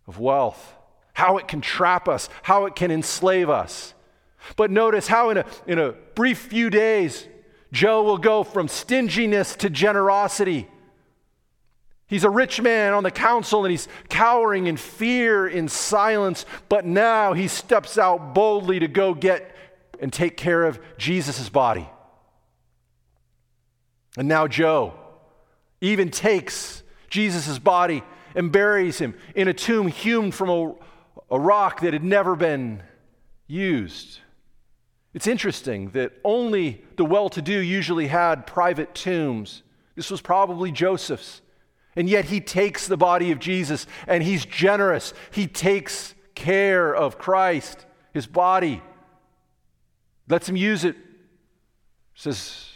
of 0.06 0.18
wealth, 0.18 0.74
how 1.12 1.36
it 1.36 1.48
can 1.48 1.60
trap 1.60 2.08
us, 2.08 2.28
how 2.42 2.64
it 2.64 2.74
can 2.74 2.90
enslave 2.90 3.50
us. 3.50 3.94
But 4.56 4.70
notice 4.70 5.08
how, 5.08 5.30
in 5.30 5.38
a, 5.38 5.44
in 5.66 5.78
a 5.78 5.92
brief 6.14 6.38
few 6.38 6.70
days, 6.70 7.26
Joe 7.72 8.02
will 8.04 8.18
go 8.18 8.42
from 8.42 8.68
stinginess 8.68 9.54
to 9.56 9.68
generosity 9.68 10.68
He's 12.08 12.24
a 12.24 12.30
rich 12.30 12.60
man 12.60 12.94
on 12.94 13.02
the 13.02 13.10
council 13.10 13.64
and 13.64 13.70
he's 13.70 13.86
cowering 14.08 14.66
in 14.66 14.78
fear, 14.78 15.46
in 15.46 15.68
silence, 15.68 16.46
but 16.70 16.86
now 16.86 17.34
he 17.34 17.48
steps 17.48 17.98
out 17.98 18.34
boldly 18.34 18.78
to 18.78 18.88
go 18.88 19.12
get 19.12 19.54
and 20.00 20.10
take 20.10 20.36
care 20.36 20.64
of 20.64 20.80
Jesus' 20.96 21.50
body. 21.50 21.88
And 24.16 24.26
now 24.26 24.48
Joe 24.48 24.94
even 25.82 26.10
takes 26.10 26.82
Jesus' 27.10 27.58
body 27.58 28.02
and 28.34 28.50
buries 28.50 28.98
him 28.98 29.14
in 29.34 29.46
a 29.48 29.54
tomb 29.54 29.88
hewn 29.88 30.32
from 30.32 30.48
a, 30.48 30.74
a 31.30 31.38
rock 31.38 31.80
that 31.80 31.92
had 31.92 32.04
never 32.04 32.34
been 32.36 32.82
used. 33.46 34.20
It's 35.12 35.26
interesting 35.26 35.90
that 35.90 36.12
only 36.24 36.84
the 36.96 37.04
well 37.04 37.28
to 37.30 37.42
do 37.42 37.58
usually 37.58 38.06
had 38.06 38.46
private 38.46 38.94
tombs. 38.94 39.62
This 39.94 40.10
was 40.10 40.20
probably 40.20 40.72
Joseph's. 40.72 41.42
And 41.96 42.08
yet 42.08 42.26
he 42.26 42.40
takes 42.40 42.86
the 42.86 42.96
body 42.96 43.32
of 43.32 43.38
Jesus 43.38 43.86
and 44.06 44.22
he's 44.22 44.44
generous. 44.44 45.14
He 45.30 45.46
takes 45.46 46.14
care 46.34 46.94
of 46.94 47.18
Christ, 47.18 47.86
his 48.12 48.26
body, 48.26 48.82
lets 50.28 50.48
him 50.48 50.56
use 50.56 50.84
it. 50.84 50.96
Says, 52.14 52.66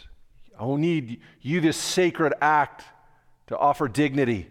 I 0.59 0.65
will 0.65 0.77
need 0.77 1.21
you 1.41 1.61
this 1.61 1.77
sacred 1.77 2.33
act 2.41 2.83
to 3.47 3.57
offer 3.57 3.87
dignity. 3.87 4.47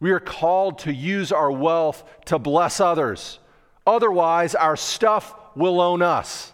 We 0.00 0.10
are 0.10 0.20
called 0.20 0.80
to 0.80 0.92
use 0.92 1.32
our 1.32 1.50
wealth 1.50 2.04
to 2.26 2.38
bless 2.38 2.80
others. 2.80 3.38
Otherwise, 3.86 4.54
our 4.54 4.76
stuff 4.76 5.34
will 5.54 5.80
own 5.80 6.02
us. 6.02 6.52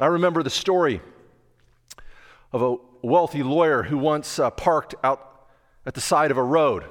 I 0.00 0.06
remember 0.06 0.42
the 0.42 0.50
story 0.50 1.00
of 2.52 2.62
a 2.62 2.76
wealthy 3.06 3.42
lawyer 3.42 3.82
who 3.82 3.98
once 3.98 4.38
uh, 4.38 4.50
parked 4.50 4.94
out 5.04 5.33
at 5.86 5.94
the 5.94 6.00
side 6.00 6.30
of 6.30 6.36
a 6.36 6.42
road. 6.42 6.84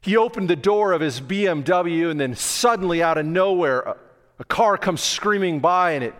He 0.00 0.16
opened 0.16 0.48
the 0.48 0.56
door 0.56 0.92
of 0.92 1.00
his 1.00 1.20
BMW, 1.20 2.10
and 2.10 2.18
then 2.18 2.34
suddenly, 2.34 3.02
out 3.02 3.18
of 3.18 3.26
nowhere, 3.26 3.80
a, 3.80 3.96
a 4.38 4.44
car 4.44 4.78
comes 4.78 5.00
screaming 5.00 5.60
by 5.60 5.92
and 5.92 6.04
it 6.04 6.14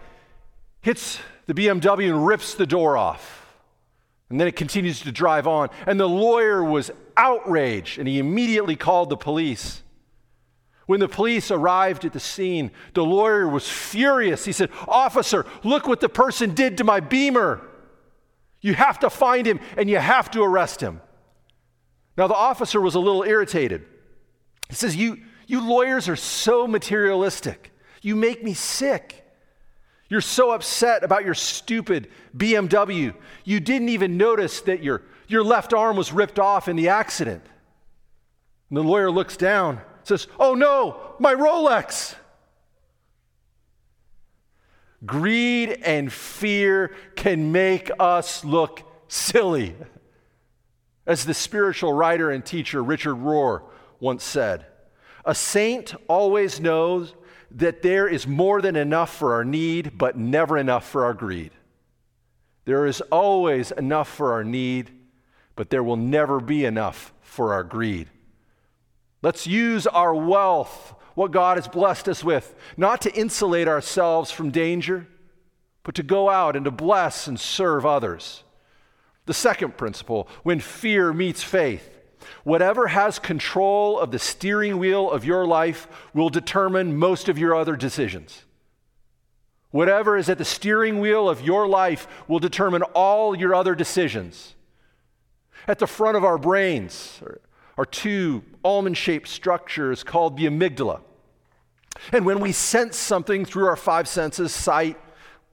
hits 0.82 1.18
the 1.46 1.54
BMW 1.54 2.10
and 2.10 2.26
rips 2.26 2.54
the 2.54 2.66
door 2.66 2.96
off. 2.96 3.36
And 4.28 4.38
then 4.38 4.46
it 4.46 4.54
continues 4.54 5.00
to 5.00 5.12
drive 5.12 5.46
on. 5.46 5.70
And 5.86 5.98
the 5.98 6.08
lawyer 6.08 6.62
was 6.62 6.90
outraged, 7.16 7.98
and 7.98 8.06
he 8.06 8.18
immediately 8.18 8.76
called 8.76 9.10
the 9.10 9.16
police. 9.16 9.82
When 10.86 11.00
the 11.00 11.08
police 11.08 11.50
arrived 11.50 12.04
at 12.04 12.12
the 12.12 12.20
scene, 12.20 12.70
the 12.94 13.04
lawyer 13.04 13.48
was 13.48 13.68
furious. 13.68 14.44
He 14.44 14.52
said, 14.52 14.70
Officer, 14.88 15.46
look 15.64 15.86
what 15.86 16.00
the 16.00 16.08
person 16.08 16.54
did 16.54 16.78
to 16.78 16.84
my 16.84 17.00
beamer. 17.00 17.60
You 18.60 18.74
have 18.74 18.98
to 19.00 19.10
find 19.10 19.46
him 19.46 19.60
and 19.76 19.88
you 19.88 19.98
have 19.98 20.30
to 20.32 20.42
arrest 20.42 20.80
him. 20.80 21.00
Now, 22.20 22.26
the 22.26 22.34
officer 22.34 22.82
was 22.82 22.96
a 22.96 23.00
little 23.00 23.22
irritated. 23.22 23.86
He 24.68 24.74
says, 24.74 24.94
You, 24.94 25.22
you 25.46 25.66
lawyers 25.66 26.06
are 26.06 26.16
so 26.16 26.66
materialistic. 26.66 27.72
You 28.02 28.14
make 28.14 28.44
me 28.44 28.52
sick. 28.52 29.26
You're 30.10 30.20
so 30.20 30.50
upset 30.50 31.02
about 31.02 31.24
your 31.24 31.32
stupid 31.32 32.10
BMW. 32.36 33.14
You 33.44 33.58
didn't 33.58 33.88
even 33.88 34.18
notice 34.18 34.60
that 34.62 34.82
your, 34.82 35.00
your 35.28 35.42
left 35.42 35.72
arm 35.72 35.96
was 35.96 36.12
ripped 36.12 36.38
off 36.38 36.68
in 36.68 36.76
the 36.76 36.90
accident. 36.90 37.42
And 38.68 38.76
the 38.76 38.82
lawyer 38.82 39.10
looks 39.10 39.38
down 39.38 39.80
says, 40.04 40.26
Oh 40.38 40.52
no, 40.52 41.00
my 41.18 41.34
Rolex. 41.34 42.16
Greed 45.06 45.70
and 45.70 46.12
fear 46.12 46.94
can 47.16 47.50
make 47.50 47.90
us 47.98 48.44
look 48.44 48.82
silly. 49.08 49.74
As 51.06 51.24
the 51.24 51.34
spiritual 51.34 51.92
writer 51.92 52.30
and 52.30 52.44
teacher 52.44 52.82
Richard 52.82 53.16
Rohr 53.16 53.62
once 53.98 54.24
said, 54.24 54.66
a 55.24 55.34
saint 55.34 55.94
always 56.08 56.60
knows 56.60 57.14
that 57.50 57.82
there 57.82 58.08
is 58.08 58.26
more 58.26 58.62
than 58.62 58.76
enough 58.76 59.14
for 59.14 59.34
our 59.34 59.44
need, 59.44 59.98
but 59.98 60.16
never 60.16 60.56
enough 60.56 60.88
for 60.88 61.04
our 61.04 61.14
greed. 61.14 61.50
There 62.64 62.86
is 62.86 63.00
always 63.10 63.72
enough 63.72 64.08
for 64.08 64.32
our 64.32 64.44
need, 64.44 64.90
but 65.56 65.70
there 65.70 65.82
will 65.82 65.96
never 65.96 66.40
be 66.40 66.64
enough 66.64 67.12
for 67.20 67.52
our 67.52 67.64
greed. 67.64 68.08
Let's 69.22 69.46
use 69.46 69.86
our 69.86 70.14
wealth, 70.14 70.94
what 71.14 71.32
God 71.32 71.56
has 71.56 71.68
blessed 71.68 72.08
us 72.08 72.22
with, 72.22 72.54
not 72.76 73.00
to 73.02 73.14
insulate 73.14 73.68
ourselves 73.68 74.30
from 74.30 74.50
danger, 74.50 75.06
but 75.82 75.94
to 75.96 76.02
go 76.02 76.30
out 76.30 76.56
and 76.56 76.64
to 76.64 76.70
bless 76.70 77.26
and 77.26 77.38
serve 77.38 77.84
others. 77.84 78.44
The 79.30 79.34
second 79.34 79.76
principle 79.76 80.26
when 80.42 80.58
fear 80.58 81.12
meets 81.12 81.40
faith, 81.40 81.88
whatever 82.42 82.88
has 82.88 83.20
control 83.20 83.96
of 83.96 84.10
the 84.10 84.18
steering 84.18 84.76
wheel 84.76 85.08
of 85.08 85.24
your 85.24 85.46
life 85.46 85.86
will 86.12 86.30
determine 86.30 86.96
most 86.96 87.28
of 87.28 87.38
your 87.38 87.54
other 87.54 87.76
decisions. 87.76 88.42
Whatever 89.70 90.16
is 90.16 90.28
at 90.28 90.38
the 90.38 90.44
steering 90.44 90.98
wheel 90.98 91.28
of 91.28 91.42
your 91.42 91.68
life 91.68 92.08
will 92.26 92.40
determine 92.40 92.82
all 92.92 93.36
your 93.36 93.54
other 93.54 93.76
decisions. 93.76 94.56
At 95.68 95.78
the 95.78 95.86
front 95.86 96.16
of 96.16 96.24
our 96.24 96.36
brains, 96.36 97.22
are 97.78 97.86
two 97.86 98.42
almond 98.64 98.96
shaped 98.96 99.28
structures 99.28 100.02
called 100.02 100.38
the 100.38 100.46
amygdala. 100.46 101.02
And 102.10 102.26
when 102.26 102.40
we 102.40 102.50
sense 102.50 102.96
something 102.96 103.44
through 103.44 103.66
our 103.66 103.76
five 103.76 104.08
senses 104.08 104.52
sight, 104.52 104.98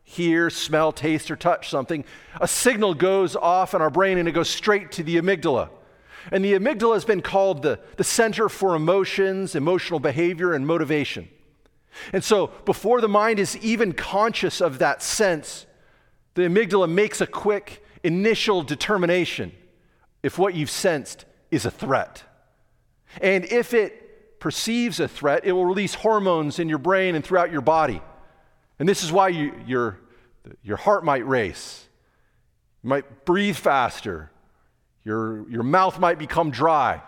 hear, 0.10 0.50
smell, 0.50 0.94
taste, 0.94 1.30
or 1.30 1.36
touch 1.36 1.70
something 1.70 2.06
a 2.40 2.48
signal 2.48 2.94
goes 2.94 3.36
off 3.36 3.74
in 3.74 3.82
our 3.82 3.90
brain 3.90 4.18
and 4.18 4.28
it 4.28 4.32
goes 4.32 4.50
straight 4.50 4.90
to 4.94 5.04
the 5.04 5.18
amygdala. 5.18 5.70
And 6.32 6.46
the 6.46 6.54
amygdala 6.54 6.94
has 6.94 7.04
been 7.04 7.22
called 7.22 7.62
the, 7.62 7.78
the 7.98 8.06
center 8.06 8.48
for 8.48 8.74
emotions, 8.74 9.54
emotional 9.54 10.00
behavior, 10.00 10.54
and 10.54 10.66
motivation. 10.66 11.28
And 12.14 12.24
so, 12.24 12.48
before 12.64 13.02
the 13.02 13.10
mind 13.10 13.38
is 13.38 13.58
even 13.58 13.92
conscious 13.92 14.62
of 14.62 14.80
that 14.80 15.04
sense, 15.04 15.66
the 16.36 16.44
amygdala 16.44 16.90
makes 16.90 17.20
a 17.20 17.28
quick 17.28 17.84
initial 18.02 18.64
determination 18.64 19.52
if 20.24 20.40
what 20.40 20.56
you've 20.56 20.70
sensed 20.70 21.26
is 21.52 21.66
a 21.66 21.72
threat. 21.72 22.24
And 23.20 23.44
if 23.44 23.74
it 23.74 24.40
perceives 24.40 25.02
a 25.02 25.08
threat, 25.10 25.44
it 25.44 25.52
will 25.52 25.66
release 25.66 25.96
hormones 25.96 26.60
in 26.60 26.70
your 26.70 26.78
brain 26.78 27.14
and 27.14 27.26
throughout 27.26 27.52
your 27.52 27.62
body. 27.62 28.02
And 28.80 28.88
this 28.88 29.04
is 29.04 29.12
why 29.12 29.30
you, 29.30 29.54
your, 29.66 30.00
your 30.64 30.78
heart 30.78 31.04
might 31.04 31.28
race, 31.28 31.88
you 32.84 32.90
might 32.90 33.26
breathe 33.26 33.56
faster, 33.56 34.32
your, 35.04 35.50
your 35.50 35.64
mouth 35.64 36.00
might 36.00 36.20
become 36.20 36.52
dry. 36.52 37.02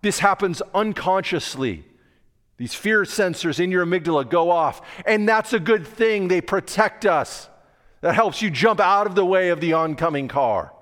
This 0.00 0.18
happens 0.18 0.62
unconsciously. 0.74 1.84
These 2.56 2.74
fear 2.74 3.02
sensors 3.02 3.60
in 3.60 3.70
your 3.70 3.84
amygdala 3.86 4.28
go 4.28 4.50
off, 4.50 4.82
and 5.06 5.28
that's 5.28 5.52
a 5.52 5.60
good 5.60 5.86
thing. 5.86 6.28
They 6.28 6.40
protect 6.40 7.06
us. 7.06 7.48
That 8.00 8.14
helps 8.14 8.42
you 8.42 8.50
jump 8.50 8.80
out 8.80 9.06
of 9.06 9.14
the 9.14 9.24
way 9.24 9.50
of 9.50 9.60
the 9.60 9.74
oncoming 9.74 10.28
car 10.28 10.72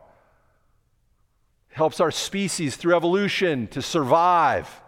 helps 1.71 2.01
our 2.01 2.11
species 2.11 2.77
through 2.77 2.95
evolution 2.95 3.67
to 3.69 3.81
survive. 3.81 4.83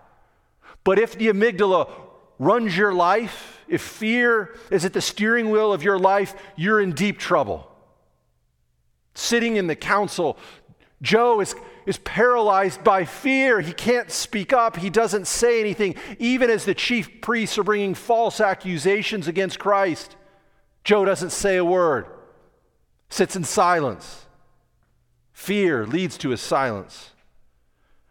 But 0.85 0.99
if 0.99 1.16
the 1.16 1.28
amygdala 1.28 1.90
runs 2.42 2.76
your 2.76 2.92
life, 2.92 3.61
if 3.68 3.80
fear 3.80 4.54
is 4.70 4.84
at 4.84 4.92
the 4.92 5.00
steering 5.00 5.50
wheel 5.50 5.72
of 5.72 5.82
your 5.82 5.99
life, 5.99 6.34
you're 6.56 6.80
in 6.80 6.92
deep 6.92 7.18
trouble. 7.18 7.70
Sitting 9.14 9.56
in 9.56 9.68
the 9.68 9.76
council, 9.76 10.37
Joe 11.00 11.40
is, 11.40 11.54
is 11.87 11.99
paralyzed 11.99 12.82
by 12.82 13.04
fear. 13.04 13.61
He 13.61 13.72
can't 13.72 14.11
speak 14.11 14.52
up. 14.52 14.76
He 14.76 14.90
doesn't 14.90 15.26
say 15.26 15.61
anything. 15.61 15.94
Even 16.18 16.50
as 16.50 16.64
the 16.64 16.75
chief 16.75 17.20
priests 17.20 17.58
are 17.58 17.64
bringing 17.64 17.94
false 17.94 18.40
accusations 18.40 19.28
against 19.28 19.61
Christ, 19.61 20.16
Joe 20.82 21.04
doesn't 21.04 21.30
say 21.30 21.58
a 21.58 21.64
word, 21.64 22.06
sits 23.08 23.37
in 23.37 23.44
silence. 23.44 24.26
Fear 25.32 25.87
leads 25.87 26.18
to 26.18 26.30
his 26.30 26.40
silence. 26.40 27.11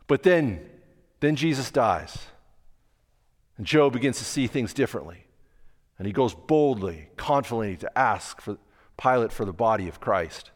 But 0.07 0.23
then, 0.23 0.61
then 1.19 1.35
Jesus 1.35 1.69
dies. 1.69 2.17
And 3.61 3.67
Job 3.67 3.93
begins 3.93 4.17
to 4.17 4.25
see 4.25 4.47
things 4.47 4.73
differently. 4.73 5.23
And 5.99 6.07
he 6.07 6.13
goes 6.13 6.33
boldly, 6.33 7.09
confidently 7.15 7.77
to 7.77 7.95
ask 7.95 8.41
for 8.41 8.57
Pilate 8.97 9.31
for 9.31 9.45
the 9.45 9.53
body 9.53 9.87
of 9.87 9.99
Christ. 9.99 10.49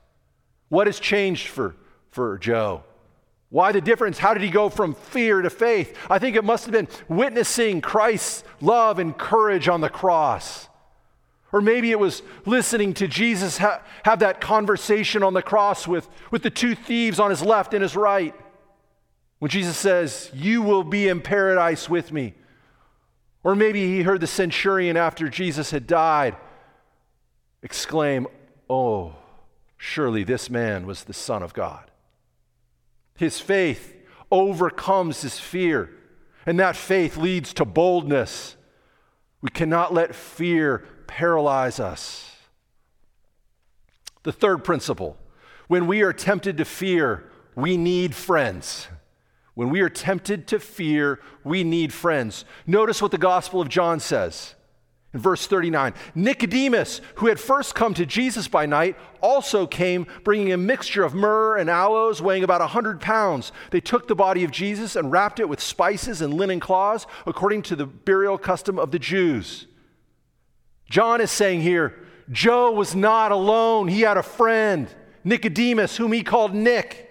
What 0.70 0.88
has 0.88 1.00
changed 1.00 1.50
for, 1.50 1.76
for 2.10 2.40
Joe? 2.40 2.84
Why 3.50 3.72
the 3.74 3.80
difference? 3.80 4.18
How 4.18 4.34
did 4.34 4.42
he 4.42 4.50
go 4.50 4.70
from 4.70 4.96
fear 4.96 5.44
to 5.44 5.52
faith? 5.52 5.96
I 6.10 6.18
think 6.18 6.36
it 6.36 6.44
must 6.44 6.66
have 6.66 6.72
been 6.72 6.88
witnessing 7.08 7.80
Christ's 7.80 8.44
love 8.60 8.98
and 8.98 9.16
courage 9.16 9.68
on 9.68 9.82
the 9.82 9.90
cross. 9.90 10.68
Or 11.52 11.62
maybe 11.62 11.92
it 11.92 12.00
was 12.00 12.24
listening 12.48 12.96
to 12.96 13.08
Jesus 13.08 13.60
ha- 13.60 13.84
have 14.02 14.18
that 14.18 14.42
conversation 14.42 15.22
on 15.22 15.36
the 15.36 15.44
cross 15.44 15.88
with, 15.88 16.10
with 16.32 16.42
the 16.42 16.50
two 16.50 16.74
thieves 16.74 17.20
on 17.20 17.30
his 17.30 17.44
left 17.44 17.76
and 17.76 17.84
his 17.84 17.96
right. 17.96 18.34
When 19.38 19.52
Jesus 19.52 19.78
says, 19.78 20.32
You 20.34 20.64
will 20.64 20.84
be 20.84 21.08
in 21.08 21.22
paradise 21.22 21.88
with 21.88 22.12
me. 22.12 22.34
Or 23.46 23.56
maybe 23.56 23.86
he 23.86 24.02
heard 24.02 24.22
the 24.22 24.28
centurion 24.28 24.98
after 24.98 25.30
Jesus 25.30 25.70
had 25.70 25.86
died 25.86 26.36
exclaim, 27.62 28.28
Oh, 28.68 29.16
surely 29.78 30.24
this 30.24 30.50
man 30.50 30.88
was 30.88 31.04
the 31.04 31.14
Son 31.14 31.44
of 31.44 31.54
God. 31.54 31.92
His 33.16 33.40
faith 33.40 33.96
overcomes 34.32 35.22
his 35.22 35.40
fear, 35.40 35.92
and 36.48 36.60
that 36.60 36.76
faith 36.76 37.18
leads 37.18 37.54
to 37.54 37.66
boldness. 37.66 38.56
We 39.42 39.50
cannot 39.50 39.94
let 39.94 40.16
fear 40.16 40.84
paralyze 41.06 41.80
us. 41.80 42.32
The 44.24 44.32
third 44.32 44.64
principle 44.64 45.18
when 45.68 45.86
we 45.86 46.02
are 46.02 46.14
tempted 46.14 46.58
to 46.58 46.66
fear, 46.66 47.30
we 47.56 47.78
need 47.78 48.16
friends. 48.16 48.88
When 49.56 49.70
we 49.70 49.82
are 49.82 49.90
tempted 49.90 50.48
to 50.48 50.60
fear, 50.60 51.20
we 51.44 51.64
need 51.64 51.94
friends. 51.94 52.46
Notice 52.68 53.02
what 53.02 53.12
the 53.12 53.18
Gospel 53.18 53.62
of 53.62 53.70
John 53.70 54.00
says. 54.00 54.54
In 55.14 55.22
verse 55.22 55.48
39, 55.48 55.94
Nicodemus, 56.14 57.00
who 57.16 57.28
had 57.28 57.40
first 57.40 57.74
come 57.74 57.94
to 57.94 58.06
Jesus 58.06 58.50
by 58.50 58.66
night, 58.66 58.98
also 59.22 59.66
came 59.66 60.08
bringing 60.26 60.52
a 60.52 60.58
mixture 60.58 61.06
of 61.06 61.14
myrrh 61.16 61.56
and 61.56 61.70
aloes 61.70 62.22
weighing 62.22 62.44
about 62.44 62.60
a 62.60 62.66
100 62.66 63.00
pounds. 63.00 63.54
They 63.72 63.80
took 63.80 64.10
the 64.10 64.16
body 64.16 64.44
of 64.44 64.52
Jesus 64.52 64.98
and 64.98 65.10
wrapped 65.10 65.40
it 65.40 65.48
with 65.48 65.62
spices 65.62 66.22
and 66.22 66.34
linen 66.34 66.60
cloths, 66.60 67.08
according 67.26 67.62
to 67.64 67.78
the 67.78 67.86
burial 67.86 68.38
custom 68.38 68.78
of 68.78 68.92
the 68.92 69.00
Jews. 69.00 69.68
John 70.90 71.22
is 71.22 71.32
saying 71.32 71.62
here, 71.62 71.96
Joe 72.30 72.74
was 72.74 72.94
not 72.94 73.32
alone. 73.32 73.88
He 73.88 74.02
had 74.02 74.18
a 74.18 74.24
friend, 74.24 74.94
Nicodemus, 75.24 75.96
whom 75.96 76.12
he 76.12 76.24
called 76.24 76.54
Nick. 76.54 77.10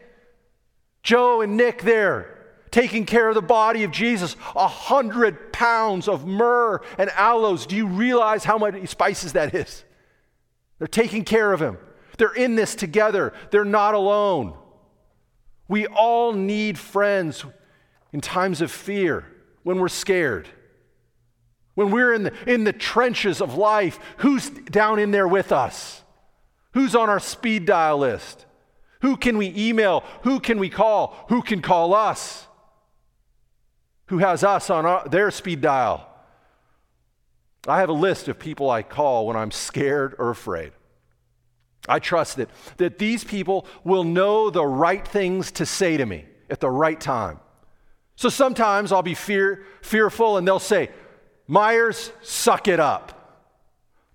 Joe 1.03 1.41
and 1.41 1.57
Nick 1.57 1.81
there 1.83 2.34
taking 2.75 3.07
care 3.07 3.29
of 3.29 3.37
the 3.37 3.41
body 3.41 3.85
of 3.85 3.93
Jesus. 3.93 4.35
A 4.57 4.67
hundred 4.67 5.53
pounds 5.53 6.09
of 6.09 6.27
myrrh 6.27 6.81
and 6.99 7.09
aloes. 7.11 7.67
Do 7.67 7.77
you 7.77 7.87
realize 7.87 8.43
how 8.43 8.59
many 8.59 8.85
spices 8.87 9.35
that 9.35 9.55
is? 9.55 9.85
They're 10.79 10.89
taking 10.89 11.25
care 11.25 11.53
of 11.53 11.63
him. 11.63 11.79
They're 12.19 12.35
in 12.35 12.57
this 12.57 12.75
together. 12.75 13.33
They're 13.53 13.65
not 13.65 13.95
alone. 13.95 14.59
We 15.69 15.87
all 15.87 16.33
need 16.33 16.77
friends 16.77 17.45
in 18.13 18.21
times 18.21 18.61
of 18.61 18.73
fear, 18.73 19.25
when 19.63 19.79
we're 19.79 19.89
scared. 19.89 20.49
When 21.75 21.93
we're 21.93 22.13
in 22.13 22.25
the, 22.25 22.53
in 22.53 22.65
the 22.65 22.73
trenches 22.73 23.41
of 23.41 23.57
life, 23.57 24.01
who's 24.19 24.51
down 24.51 24.99
in 24.99 25.13
there 25.13 25.29
with 25.29 25.53
us? 25.53 26.03
Who's 26.73 26.97
on 26.97 27.09
our 27.09 27.21
speed 27.21 27.67
dial 27.67 27.99
list? 27.99 28.47
Who 29.03 29.17
can 29.17 29.39
we 29.39 29.55
email? 29.57 30.03
Who 30.23 30.41
can 30.41 30.59
we 30.59 30.71
call? 30.71 31.25
Who 31.29 31.41
can 31.41 31.63
call 31.63 31.95
us? 31.95 32.49
Who 34.07 34.19
has 34.19 34.45
us 34.45 34.71
on 34.71 34.85
our, 34.87 35.09
their 35.09 35.31
speed 35.31 35.61
dial. 35.61 36.09
I 37.67 37.81
have 37.81 37.89
a 37.89 37.95
list 37.95 38.29
of 38.29 38.39
people 38.39 38.71
I 38.71 38.83
call 38.83 39.27
when 39.27 39.37
I'm 39.37 39.51
scared 39.51 40.15
or 40.19 40.31
afraid. 40.31 40.73
I 41.89 41.99
trust 41.99 42.37
that, 42.37 42.51
that 42.79 42.99
these 42.99 43.25
people 43.25 43.67
will 43.85 44.05
know 44.05 44.51
the 44.51 44.67
right 44.67 45.07
things 45.07 45.53
to 45.53 45.67
say 45.67 45.97
to 45.97 46.07
me 46.07 46.25
at 46.51 46.61
the 46.61 46.71
right 46.71 47.01
time. 47.01 47.41
So 48.17 48.29
sometimes 48.29 48.93
I'll 48.93 49.03
be 49.03 49.15
fear, 49.15 49.65
fearful 49.83 50.37
and 50.37 50.47
they'll 50.47 50.59
say, 50.59 50.91
Myers, 51.47 52.11
suck 52.23 52.69
it 52.69 52.81
up. 52.81 53.51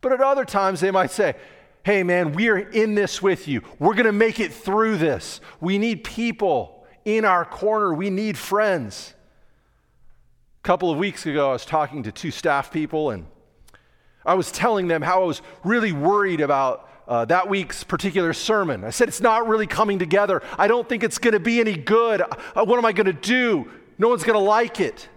But 0.01 0.13
at 0.13 0.21
other 0.21 0.45
times 0.45 0.79
they 0.79 0.91
might 0.91 1.11
say, 1.11 1.35
Hey 1.83 2.03
man, 2.03 2.33
we 2.33 2.49
are 2.49 2.57
in 2.57 2.95
this 2.95 3.21
with 3.21 3.47
you. 3.47 3.61
We're 3.77 3.93
going 3.93 4.05
to 4.05 4.11
make 4.11 4.39
it 4.39 4.53
through 4.53 4.97
this. 4.97 5.41
We 5.59 5.77
need 5.77 6.03
people 6.03 6.85
in 7.05 7.25
our 7.25 7.45
corner, 7.45 7.93
we 7.93 8.09
need 8.09 8.37
friends. 8.37 9.13
A 10.69 10.71
couple 10.71 10.91
of 10.91 10.99
weeks 10.99 11.25
ago, 11.25 11.49
I 11.49 11.53
was 11.53 11.65
talking 11.65 12.03
to 12.03 12.11
two 12.11 12.29
staff 12.29 12.71
people, 12.71 13.09
and 13.09 13.25
I 14.23 14.35
was 14.35 14.51
telling 14.51 14.87
them 14.87 15.01
how 15.01 15.23
I 15.23 15.25
was 15.25 15.41
really 15.63 15.91
worried 15.91 16.41
about 16.41 16.87
uh, 17.07 17.25
that 17.25 17.49
week's 17.49 17.83
particular 17.83 18.33
sermon. 18.33 18.83
I 18.83 18.91
said, 18.91 19.07
It's 19.07 19.19
not 19.19 19.47
really 19.47 19.65
coming 19.65 19.97
together. 19.97 20.43
I 20.59 20.67
don't 20.67 20.87
think 20.87 21.01
it's 21.03 21.17
going 21.17 21.33
to 21.33 21.39
be 21.39 21.59
any 21.59 21.75
good. 21.75 22.21
Uh, 22.21 22.65
what 22.65 22.77
am 22.77 22.85
I 22.85 22.91
going 22.91 23.07
to 23.07 23.13
do? 23.13 23.67
No 23.97 24.09
one's 24.09 24.23
going 24.23 24.37
to 24.37 24.45
like 24.45 24.79
it. 24.79 25.09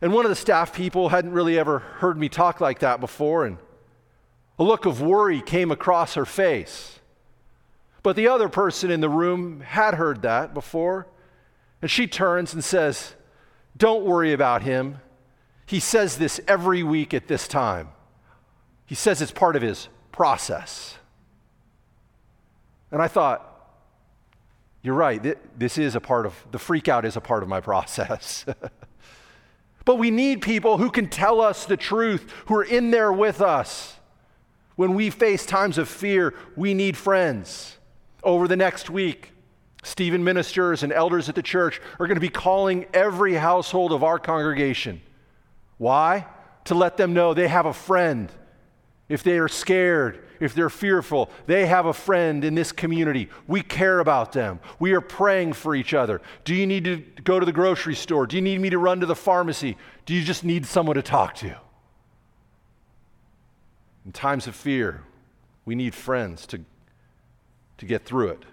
And 0.00 0.14
one 0.14 0.24
of 0.24 0.30
the 0.30 0.34
staff 0.34 0.74
people 0.74 1.10
hadn't 1.10 1.32
really 1.32 1.58
ever 1.58 1.80
heard 1.80 2.18
me 2.18 2.30
talk 2.30 2.58
like 2.58 2.78
that 2.78 3.00
before, 3.00 3.44
and 3.44 3.58
a 4.58 4.64
look 4.64 4.86
of 4.86 5.02
worry 5.02 5.42
came 5.42 5.72
across 5.72 6.14
her 6.14 6.24
face. 6.24 7.00
But 8.02 8.16
the 8.16 8.28
other 8.28 8.48
person 8.48 8.90
in 8.90 9.02
the 9.02 9.10
room 9.10 9.60
had 9.60 9.92
heard 9.92 10.22
that 10.22 10.54
before, 10.54 11.06
and 11.82 11.90
she 11.90 12.06
turns 12.06 12.54
and 12.54 12.64
says, 12.64 13.14
don't 13.76 14.04
worry 14.04 14.32
about 14.32 14.62
him. 14.62 15.00
He 15.66 15.80
says 15.80 16.16
this 16.16 16.40
every 16.46 16.82
week 16.82 17.14
at 17.14 17.26
this 17.26 17.48
time. 17.48 17.88
He 18.86 18.94
says 18.94 19.22
it's 19.22 19.32
part 19.32 19.56
of 19.56 19.62
his 19.62 19.88
process. 20.12 20.96
And 22.92 23.02
I 23.02 23.08
thought, 23.08 23.50
you're 24.82 24.94
right, 24.94 25.36
this 25.58 25.78
is 25.78 25.96
a 25.96 26.00
part 26.00 26.26
of, 26.26 26.34
the 26.52 26.58
freak 26.58 26.88
out 26.88 27.04
is 27.04 27.16
a 27.16 27.20
part 27.20 27.42
of 27.42 27.48
my 27.48 27.60
process. 27.60 28.44
but 29.84 29.96
we 29.96 30.10
need 30.10 30.42
people 30.42 30.78
who 30.78 30.90
can 30.90 31.08
tell 31.08 31.40
us 31.40 31.64
the 31.64 31.76
truth, 31.76 32.30
who 32.46 32.54
are 32.56 32.64
in 32.64 32.90
there 32.90 33.12
with 33.12 33.40
us. 33.40 33.96
When 34.76 34.94
we 34.94 35.08
face 35.10 35.46
times 35.46 35.78
of 35.78 35.88
fear, 35.88 36.34
we 36.56 36.74
need 36.74 36.96
friends. 36.96 37.78
Over 38.22 38.46
the 38.46 38.56
next 38.56 38.90
week, 38.90 39.33
Stephen 39.84 40.24
ministers 40.24 40.82
and 40.82 40.92
elders 40.92 41.28
at 41.28 41.34
the 41.34 41.42
church 41.42 41.80
are 42.00 42.06
going 42.06 42.16
to 42.16 42.20
be 42.20 42.30
calling 42.30 42.86
every 42.94 43.34
household 43.34 43.92
of 43.92 44.02
our 44.02 44.18
congregation. 44.18 45.00
Why? 45.78 46.26
To 46.64 46.74
let 46.74 46.96
them 46.96 47.12
know 47.12 47.34
they 47.34 47.48
have 47.48 47.66
a 47.66 47.74
friend. 47.74 48.32
If 49.08 49.22
they 49.22 49.38
are 49.38 49.48
scared, 49.48 50.24
if 50.40 50.54
they're 50.54 50.70
fearful, 50.70 51.30
they 51.46 51.66
have 51.66 51.84
a 51.84 51.92
friend 51.92 52.42
in 52.44 52.54
this 52.54 52.72
community. 52.72 53.28
We 53.46 53.60
care 53.60 54.00
about 54.00 54.32
them. 54.32 54.58
We 54.78 54.92
are 54.94 55.02
praying 55.02 55.52
for 55.52 55.74
each 55.74 55.92
other. 55.92 56.22
Do 56.44 56.54
you 56.54 56.66
need 56.66 56.84
to 56.84 56.96
go 57.22 57.38
to 57.38 57.44
the 57.44 57.52
grocery 57.52 57.94
store? 57.94 58.26
Do 58.26 58.36
you 58.36 58.42
need 58.42 58.60
me 58.60 58.70
to 58.70 58.78
run 58.78 59.00
to 59.00 59.06
the 59.06 59.14
pharmacy? 59.14 59.76
Do 60.06 60.14
you 60.14 60.24
just 60.24 60.44
need 60.44 60.64
someone 60.64 60.96
to 60.96 61.02
talk 61.02 61.34
to? 61.36 61.54
In 64.06 64.12
times 64.12 64.46
of 64.46 64.56
fear, 64.56 65.02
we 65.66 65.74
need 65.74 65.94
friends 65.94 66.46
to, 66.46 66.60
to 67.76 67.86
get 67.86 68.06
through 68.06 68.28
it. 68.28 68.44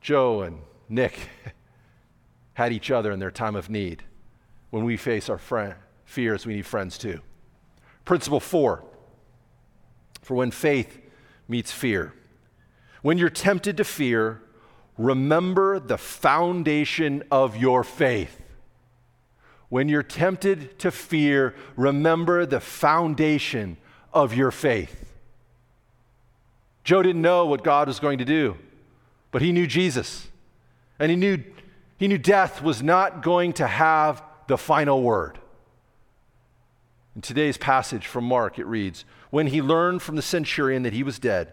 Joe 0.00 0.42
and 0.42 0.60
Nick 0.88 1.28
had 2.54 2.72
each 2.72 2.90
other 2.90 3.12
in 3.12 3.18
their 3.18 3.30
time 3.30 3.56
of 3.56 3.70
need. 3.70 4.04
When 4.70 4.84
we 4.84 4.96
face 4.96 5.28
our 5.28 5.38
friend, 5.38 5.74
fears, 6.04 6.46
we 6.46 6.54
need 6.54 6.66
friends 6.66 6.98
too. 6.98 7.20
Principle 8.04 8.40
four 8.40 8.84
for 10.22 10.34
when 10.34 10.50
faith 10.50 10.98
meets 11.46 11.72
fear. 11.72 12.12
When 13.02 13.16
you're 13.16 13.30
tempted 13.30 13.76
to 13.78 13.84
fear, 13.84 14.42
remember 14.98 15.78
the 15.78 15.98
foundation 15.98 17.22
of 17.30 17.56
your 17.56 17.84
faith. 17.84 18.42
When 19.68 19.88
you're 19.88 20.02
tempted 20.02 20.78
to 20.80 20.90
fear, 20.90 21.54
remember 21.76 22.46
the 22.46 22.60
foundation 22.60 23.76
of 24.12 24.34
your 24.34 24.50
faith. 24.50 25.14
Joe 26.84 27.02
didn't 27.02 27.22
know 27.22 27.46
what 27.46 27.62
God 27.62 27.88
was 27.88 28.00
going 28.00 28.18
to 28.18 28.24
do. 28.24 28.56
But 29.30 29.42
he 29.42 29.52
knew 29.52 29.66
Jesus. 29.66 30.28
And 30.98 31.10
he 31.10 31.16
knew, 31.16 31.42
he 31.98 32.08
knew 32.08 32.18
death 32.18 32.62
was 32.62 32.82
not 32.82 33.22
going 33.22 33.52
to 33.54 33.66
have 33.66 34.22
the 34.46 34.58
final 34.58 35.02
word. 35.02 35.38
In 37.14 37.22
today's 37.22 37.58
passage 37.58 38.06
from 38.06 38.24
Mark, 38.24 38.58
it 38.58 38.66
reads 38.66 39.04
When 39.30 39.48
he 39.48 39.60
learned 39.60 40.02
from 40.02 40.16
the 40.16 40.22
centurion 40.22 40.82
that 40.84 40.92
he 40.92 41.02
was 41.02 41.18
dead, 41.18 41.52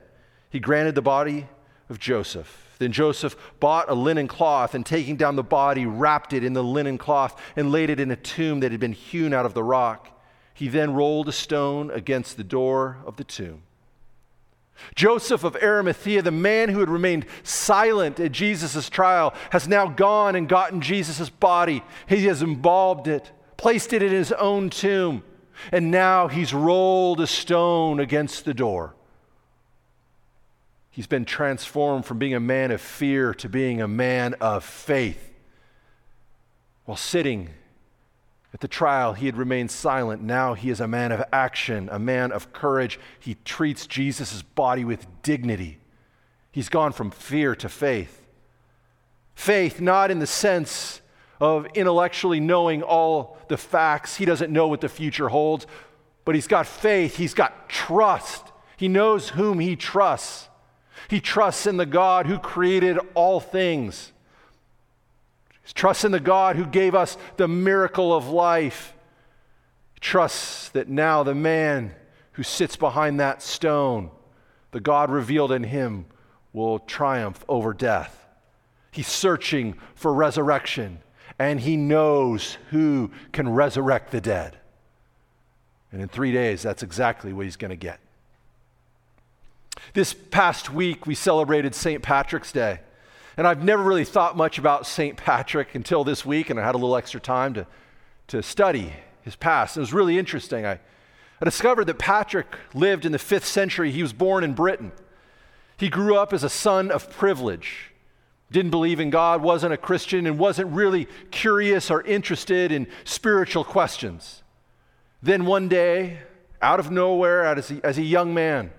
he 0.50 0.60
granted 0.60 0.96
the 0.96 1.02
body 1.02 1.48
of 1.90 2.00
Joseph. 2.00 2.76
Then 2.78 2.92
Joseph 2.92 3.36
bought 3.60 3.90
a 3.90 3.94
linen 3.94 4.28
cloth 4.28 4.76
and 4.76 4.86
taking 4.86 5.16
down 5.16 5.36
the 5.36 5.44
body, 5.44 5.86
wrapped 5.86 6.34
it 6.34 6.44
in 6.44 6.54
the 6.54 6.64
linen 6.64 6.98
cloth 6.98 7.40
and 7.56 7.72
laid 7.72 7.90
it 7.90 8.00
in 8.00 8.12
a 8.12 8.16
tomb 8.16 8.60
that 8.60 8.72
had 8.72 8.80
been 8.80 8.94
hewn 8.94 9.34
out 9.34 9.46
of 9.46 9.54
the 9.54 9.64
rock. 9.64 10.22
He 10.54 10.68
then 10.68 10.94
rolled 10.94 11.28
a 11.30 11.34
stone 11.34 11.92
against 11.92 12.38
the 12.38 12.44
door 12.44 12.98
of 13.06 13.18
the 13.18 13.24
tomb. 13.24 13.64
Joseph 14.96 15.44
of 15.44 15.56
Arimathea, 15.56 16.22
the 16.22 16.32
man 16.32 16.70
who 16.70 16.80
had 16.80 16.90
remained 16.90 17.26
silent 17.44 18.20
at 18.20 18.32
Jesus' 18.32 18.90
trial, 18.90 19.34
has 19.52 19.68
now 19.68 19.88
gone 19.88 20.36
and 20.36 20.50
gotten 20.50 20.82
Jesus' 20.82 21.30
body. 21.30 21.84
He 22.08 22.26
has 22.26 22.42
embalmed 22.42 23.08
it, 23.08 23.32
placed 23.58 23.94
it 23.94 24.04
in 24.04 24.12
his 24.12 24.32
own 24.34 24.70
tomb, 24.70 25.24
and 25.72 25.92
now 25.92 26.28
he's 26.28 26.54
rolled 26.54 27.22
a 27.22 27.28
stone 27.28 28.00
against 28.00 28.46
the 28.46 28.54
door. 28.54 28.96
He's 30.92 31.08
been 31.08 31.26
transformed 31.26 32.06
from 32.06 32.20
being 32.20 32.36
a 32.36 32.40
man 32.40 32.72
of 32.72 32.80
fear 32.80 33.34
to 33.36 33.50
being 33.50 33.82
a 33.82 33.88
man 33.88 34.34
of 34.36 34.64
faith. 34.64 35.32
While 36.86 36.96
sitting 36.98 37.50
at 38.56 38.62
the 38.62 38.70
trial, 38.70 39.12
he 39.12 39.26
had 39.26 39.36
remained 39.36 39.70
silent. 39.70 40.22
Now 40.22 40.54
he 40.54 40.70
is 40.70 40.80
a 40.80 40.88
man 40.88 41.12
of 41.12 41.22
action, 41.34 41.89
a 41.91 42.00
man 42.00 42.32
of 42.32 42.54
courage. 42.54 42.98
He 43.20 43.36
treats 43.44 43.86
Jesus' 43.86 44.44
body 44.44 44.86
with 44.86 45.06
dignity. 45.24 45.80
He's 46.54 46.70
gone 46.70 46.94
from 46.94 47.12
fear 47.12 47.54
to 47.58 47.68
faith. 47.68 48.26
Faith, 49.34 49.82
not 49.82 50.10
in 50.10 50.20
the 50.20 50.26
sense 50.26 51.02
of 51.41 51.65
intellectually 51.74 52.39
knowing 52.39 52.82
all 52.82 53.38
the 53.50 53.58
facts, 53.58 54.15
he 54.15 54.24
doesn't 54.24 54.54
know 54.54 54.70
what 54.70 54.80
the 54.80 54.88
future 54.88 55.28
holds, 55.28 55.68
but 56.24 56.34
he's 56.34 56.48
got 56.48 56.65
faith, 56.65 57.18
he's 57.18 57.34
got 57.34 57.68
trust. 57.68 58.54
He 58.78 58.88
knows 58.88 59.32
whom 59.32 59.60
he 59.60 59.76
trusts. 59.76 60.48
He 61.10 61.20
trusts 61.20 61.68
in 61.68 61.76
the 61.76 61.86
God 61.86 62.26
who 62.26 62.39
created 62.39 63.00
all 63.15 63.41
things. 63.41 64.13
Trust 65.73 66.06
in 66.06 66.12
the 66.12 66.19
God 66.19 66.56
who 66.56 66.65
gave 66.65 66.93
us 66.95 67.17
the 67.38 67.47
miracle 67.47 68.13
of 68.13 68.30
life. 68.30 68.93
Trust 69.99 70.73
that 70.73 70.88
now 70.88 71.23
the 71.23 71.36
man 71.36 71.93
who 72.34 72.43
sits 72.43 72.75
behind 72.75 73.19
that 73.19 73.41
stone, 73.41 74.12
the 74.71 74.80
God 74.80 75.10
revealed 75.10 75.51
in 75.51 75.63
him, 75.63 76.06
will 76.54 76.80
triumph 76.80 77.43
over 77.49 77.73
death. 77.73 78.25
He's 78.91 79.08
searching 79.08 79.75
for 79.95 80.13
resurrection, 80.13 80.99
and 81.39 81.60
he 81.60 81.75
knows 81.75 82.58
who 82.69 83.12
can 83.32 83.49
resurrect 83.49 84.12
the 84.12 84.21
dead. 84.21 84.58
And 85.91 86.01
in 86.01 86.08
three 86.08 86.32
days, 86.32 86.62
that's 86.62 86.84
exactly 86.84 87.34
what 87.34 87.45
he's 87.45 87.58
going 87.58 87.69
to 87.69 87.75
get. 87.75 87.99
This 89.93 90.13
past 90.13 90.71
week, 90.71 91.06
we 91.06 91.15
celebrated 91.15 91.75
St. 91.75 92.01
Patrick's 92.01 92.51
Day. 92.51 92.80
And 93.38 93.45
I've 93.45 93.63
never 93.63 93.84
really 93.84 94.06
thought 94.06 94.38
much 94.38 94.58
about 94.58 94.88
St. 94.88 95.17
Patrick 95.17 95.76
until 95.76 96.04
this 96.04 96.26
week, 96.26 96.50
and 96.50 96.60
I 96.60 96.65
had 96.65 96.76
a 96.76 96.78
little 96.78 96.95
extra 96.95 97.19
time 97.19 97.54
to, 97.56 97.67
to 98.28 98.41
study 98.41 98.93
his 99.24 99.36
past. 99.36 99.76
It 99.76 99.82
was 99.82 99.93
really 99.93 100.17
interesting. 100.17 100.65
I, 100.65 100.80
I 101.41 101.45
discovered 101.45 101.86
that 101.86 102.00
Patrick 102.00 102.48
lived 102.74 103.06
in 103.06 103.12
the 103.12 103.19
fifth 103.19 103.45
century. 103.45 103.91
He 103.91 104.02
was 104.02 104.13
born 104.13 104.43
in 104.43 104.54
Britain. 104.54 104.93
He 105.78 105.89
grew 105.89 106.15
up 106.15 106.32
as 106.32 106.43
a 106.43 106.50
son 106.50 106.89
of 106.91 107.10
privilege, 107.10 107.91
didn't 108.50 108.71
believe 108.71 109.02
in 109.02 109.10
God, 109.10 109.41
wasn't 109.41 109.74
a 109.74 109.78
Christian, 109.78 110.26
and 110.26 110.39
wasn't 110.39 110.71
really 110.71 111.08
curious 111.32 111.91
or 111.91 112.02
interested 112.04 112.71
in 112.71 112.88
spiritual 113.04 113.65
questions. 113.65 114.43
Then 115.21 115.45
one 115.45 115.67
day, 115.67 116.19
out 116.62 116.80
of 116.80 116.89
nowhere, 116.89 117.43
as 117.45 117.69
a, 117.69 117.86
as 117.86 117.98
a 117.98 118.04
young 118.04 118.34
man, 118.34 118.71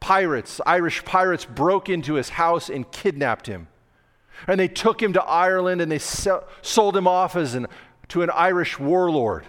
pirates, 0.00 0.60
Irish 0.66 1.04
pirates, 1.04 1.44
broke 1.44 1.88
into 1.88 2.14
his 2.14 2.30
house 2.30 2.68
and 2.68 2.90
kidnapped 2.90 3.46
him. 3.46 3.68
And 4.46 4.60
they 4.60 4.68
took 4.68 5.02
him 5.02 5.12
to 5.14 5.22
Ireland 5.22 5.80
and 5.80 5.90
they 5.90 5.98
sold 5.98 6.96
him 6.96 7.06
off 7.06 7.36
as 7.36 7.54
an, 7.54 7.66
to 8.08 8.22
an 8.22 8.30
Irish 8.30 8.78
warlord. 8.78 9.44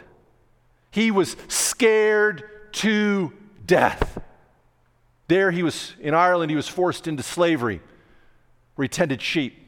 He 0.92 1.12
was 1.12 1.36
scared 1.48 2.44
to 2.74 3.34
death. 3.66 4.22
There 5.28 5.52
he 5.52 5.62
was, 5.62 5.94
in 6.00 6.14
Ireland, 6.14 6.50
he 6.50 6.56
was 6.56 6.68
forced 6.68 7.08
into 7.08 7.24
slavery 7.24 7.82
where 8.76 8.84
he 8.84 8.90
tended 8.90 9.22
sheep. 9.22 9.68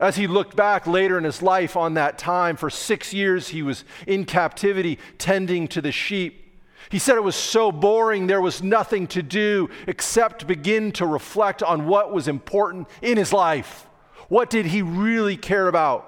As 0.00 0.16
he 0.16 0.26
looked 0.26 0.56
back 0.56 0.86
later 0.86 1.18
in 1.18 1.24
his 1.24 1.42
life 1.42 1.76
on 1.76 1.94
that 1.94 2.18
time, 2.18 2.56
for 2.56 2.70
six 2.70 3.12
years 3.12 3.48
he 3.48 3.62
was 3.62 3.84
in 4.06 4.24
captivity 4.24 4.98
tending 5.18 5.66
to 5.68 5.80
the 5.80 5.92
sheep. 5.92 6.47
He 6.90 6.98
said 6.98 7.16
it 7.16 7.22
was 7.22 7.36
so 7.36 7.70
boring, 7.70 8.26
there 8.26 8.40
was 8.40 8.62
nothing 8.62 9.06
to 9.08 9.22
do 9.22 9.68
except 9.86 10.46
begin 10.46 10.92
to 10.92 11.06
reflect 11.06 11.62
on 11.62 11.86
what 11.86 12.12
was 12.12 12.28
important 12.28 12.88
in 13.02 13.18
his 13.18 13.32
life. 13.32 13.86
What 14.28 14.50
did 14.50 14.66
he 14.66 14.82
really 14.82 15.36
care 15.36 15.68
about? 15.68 16.04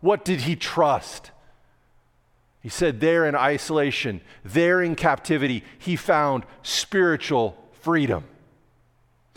What 0.00 0.24
did 0.24 0.42
he 0.42 0.56
trust? 0.56 1.30
He 2.60 2.68
said, 2.68 3.00
there 3.00 3.26
in 3.26 3.34
isolation, 3.34 4.20
there 4.44 4.80
in 4.80 4.94
captivity, 4.94 5.64
he 5.78 5.96
found 5.96 6.44
spiritual 6.62 7.56
freedom. 7.72 8.24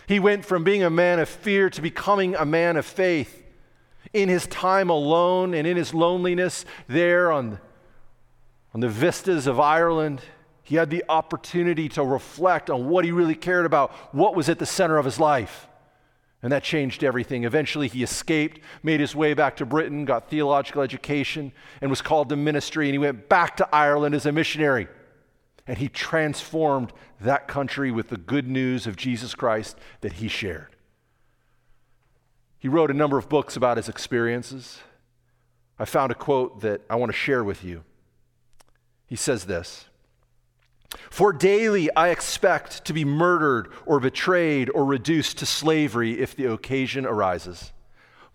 He 0.08 0.20
went 0.20 0.46
from 0.46 0.64
being 0.64 0.84
a 0.84 0.90
man 0.90 1.20
of 1.20 1.28
fear 1.28 1.70
to 1.72 1.82
becoming 1.82 2.36
a 2.36 2.46
man 2.46 2.78
of 2.78 2.86
faith. 2.86 3.44
In 4.14 4.30
his 4.30 4.48
time 4.48 4.90
alone 4.90 5.54
and 5.54 5.66
in 5.66 5.76
his 5.76 5.94
loneliness 5.94 6.64
there 6.88 7.32
on, 7.32 7.60
on 8.74 8.80
the 8.80 8.88
vistas 8.88 9.48
of 9.48 9.60
Ireland, 9.60 10.22
he 10.66 10.76
had 10.76 10.90
the 10.90 11.06
opportunity 11.08 11.88
to 11.90 12.04
reflect 12.04 12.72
on 12.72 12.90
what 12.90 13.06
he 13.06 13.12
really 13.12 13.36
cared 13.36 13.68
about, 13.68 13.92
what 14.14 14.36
was 14.36 14.50
at 14.50 14.58
the 14.58 14.66
center 14.66 14.98
of 14.98 15.06
his 15.06 15.20
life. 15.20 15.68
And 16.42 16.52
that 16.52 16.64
changed 16.64 17.04
everything. 17.04 17.44
Eventually, 17.44 17.88
he 17.88 18.02
escaped, 18.02 18.60
made 18.82 19.00
his 19.00 19.16
way 19.16 19.36
back 19.36 19.58
to 19.58 19.66
Britain, 19.66 20.06
got 20.06 20.28
theological 20.28 20.82
education, 20.82 21.52
and 21.82 21.92
was 21.92 22.02
called 22.02 22.30
to 22.30 22.36
ministry. 22.36 22.88
And 22.88 22.96
he 22.96 22.98
went 22.98 23.30
back 23.30 23.58
to 23.58 23.70
Ireland 23.74 24.16
as 24.16 24.26
a 24.26 24.32
missionary. 24.32 24.88
And 25.68 25.78
he 25.78 25.88
transformed 25.88 26.92
that 27.22 27.48
country 27.48 27.92
with 27.92 28.10
the 28.10 28.18
good 28.18 28.48
news 28.48 28.88
of 28.88 28.96
Jesus 28.96 29.36
Christ 29.36 29.78
that 30.02 30.14
he 30.14 30.28
shared. 30.28 30.76
He 32.58 32.68
wrote 32.68 32.90
a 32.90 32.96
number 32.96 33.20
of 33.20 33.30
books 33.30 33.56
about 33.56 33.78
his 33.78 33.88
experiences. 33.88 34.80
I 35.78 35.86
found 35.86 36.12
a 36.12 36.16
quote 36.16 36.62
that 36.62 36.82
I 36.90 36.96
want 36.96 37.12
to 37.12 37.18
share 37.18 37.44
with 37.44 37.64
you. 37.64 37.84
He 39.06 39.16
says 39.16 39.46
this 39.46 39.86
for 41.10 41.34
daily 41.34 41.94
I 41.96 42.10
expect 42.10 42.86
to 42.86 42.94
be 42.94 43.06
murdered 43.06 43.72
or 43.86 44.00
betrayed 44.00 44.70
or 44.70 44.86
reduced 44.86 45.38
to 45.40 45.46
slavery 45.46 46.20
if 46.20 46.36
the 46.36 46.52
occasion 46.52 47.06
arises. 47.06 47.72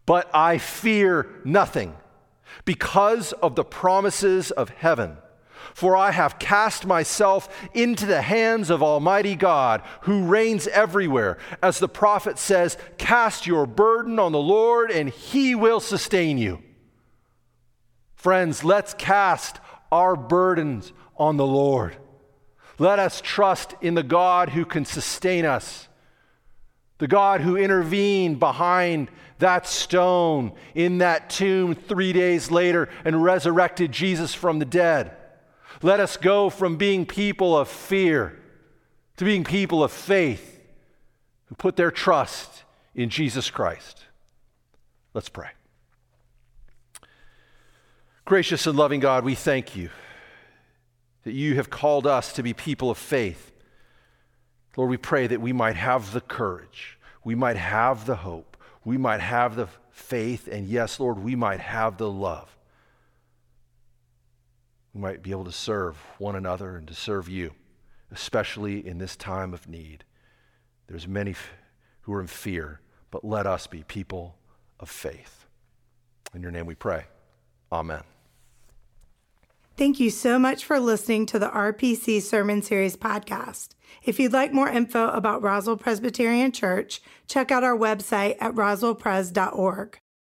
But 0.06 0.28
I 0.34 0.58
fear 0.58 1.40
nothing 1.44 1.96
because 2.64 3.32
of 3.32 3.54
the 3.54 3.64
promises 3.64 4.50
of 4.50 4.70
heaven. 4.70 5.16
For 5.74 5.96
I 5.96 6.10
have 6.10 6.38
cast 6.38 6.86
myself 6.86 7.48
into 7.74 8.06
the 8.06 8.22
hands 8.22 8.70
of 8.70 8.82
Almighty 8.82 9.36
God, 9.36 9.82
who 10.02 10.24
reigns 10.24 10.66
everywhere. 10.66 11.38
As 11.62 11.78
the 11.78 11.88
prophet 11.88 12.38
says, 12.38 12.76
Cast 12.98 13.46
your 13.46 13.66
burden 13.66 14.18
on 14.18 14.32
the 14.32 14.38
Lord, 14.38 14.90
and 14.90 15.10
he 15.10 15.54
will 15.54 15.80
sustain 15.80 16.38
you. 16.38 16.62
Friends, 18.14 18.64
let's 18.64 18.94
cast 18.94 19.60
our 19.92 20.16
burdens 20.16 20.92
on 21.16 21.36
the 21.36 21.46
Lord. 21.46 21.96
Let 22.80 22.98
us 22.98 23.20
trust 23.20 23.74
in 23.82 23.92
the 23.92 24.02
God 24.02 24.48
who 24.48 24.64
can 24.64 24.86
sustain 24.86 25.44
us, 25.44 25.86
the 26.96 27.06
God 27.06 27.42
who 27.42 27.54
intervened 27.54 28.40
behind 28.40 29.10
that 29.38 29.66
stone 29.66 30.52
in 30.74 30.96
that 30.98 31.28
tomb 31.28 31.74
three 31.74 32.14
days 32.14 32.50
later 32.50 32.88
and 33.04 33.22
resurrected 33.22 33.92
Jesus 33.92 34.32
from 34.32 34.60
the 34.60 34.64
dead. 34.64 35.14
Let 35.82 36.00
us 36.00 36.16
go 36.16 36.48
from 36.48 36.78
being 36.78 37.04
people 37.04 37.54
of 37.54 37.68
fear 37.68 38.38
to 39.18 39.26
being 39.26 39.44
people 39.44 39.84
of 39.84 39.92
faith 39.92 40.58
who 41.48 41.56
put 41.56 41.76
their 41.76 41.90
trust 41.90 42.64
in 42.94 43.10
Jesus 43.10 43.50
Christ. 43.50 44.06
Let's 45.12 45.28
pray. 45.28 45.50
Gracious 48.24 48.66
and 48.66 48.78
loving 48.78 49.00
God, 49.00 49.22
we 49.22 49.34
thank 49.34 49.76
you 49.76 49.90
that 51.24 51.32
you 51.32 51.56
have 51.56 51.70
called 51.70 52.06
us 52.06 52.32
to 52.32 52.42
be 52.42 52.52
people 52.52 52.90
of 52.90 52.98
faith. 52.98 53.52
Lord, 54.76 54.90
we 54.90 54.96
pray 54.96 55.26
that 55.26 55.40
we 55.40 55.52
might 55.52 55.76
have 55.76 56.12
the 56.12 56.20
courage, 56.20 56.98
we 57.24 57.34
might 57.34 57.56
have 57.56 58.06
the 58.06 58.16
hope, 58.16 58.56
we 58.84 58.96
might 58.96 59.20
have 59.20 59.56
the 59.56 59.68
faith, 59.90 60.48
and 60.48 60.66
yes, 60.66 60.98
Lord, 60.98 61.18
we 61.18 61.34
might 61.34 61.60
have 61.60 61.98
the 61.98 62.10
love. 62.10 62.56
We 64.94 65.00
might 65.00 65.22
be 65.22 65.30
able 65.30 65.44
to 65.44 65.52
serve 65.52 65.96
one 66.18 66.34
another 66.34 66.76
and 66.76 66.88
to 66.88 66.94
serve 66.94 67.28
you, 67.28 67.52
especially 68.10 68.84
in 68.86 68.98
this 68.98 69.16
time 69.16 69.52
of 69.52 69.68
need. 69.68 70.04
There's 70.86 71.06
many 71.06 71.34
who 72.02 72.12
are 72.14 72.20
in 72.20 72.26
fear, 72.26 72.80
but 73.10 73.24
let 73.24 73.46
us 73.46 73.66
be 73.66 73.84
people 73.84 74.36
of 74.80 74.88
faith. 74.88 75.46
In 76.34 76.42
your 76.42 76.50
name 76.50 76.66
we 76.66 76.74
pray. 76.74 77.04
Amen. 77.70 78.02
Thank 79.80 79.98
you 79.98 80.10
so 80.10 80.38
much 80.38 80.66
for 80.66 80.78
listening 80.78 81.24
to 81.24 81.38
the 81.38 81.48
RPC 81.48 82.20
Sermon 82.20 82.60
Series 82.60 82.98
podcast. 82.98 83.70
If 84.04 84.20
you'd 84.20 84.34
like 84.34 84.52
more 84.52 84.68
info 84.68 85.08
about 85.08 85.42
Roswell 85.42 85.78
Presbyterian 85.78 86.52
Church, 86.52 87.00
check 87.26 87.50
out 87.50 87.64
our 87.64 87.74
website 87.74 88.36
at 88.40 88.54
roswellpres.org. 88.54 89.98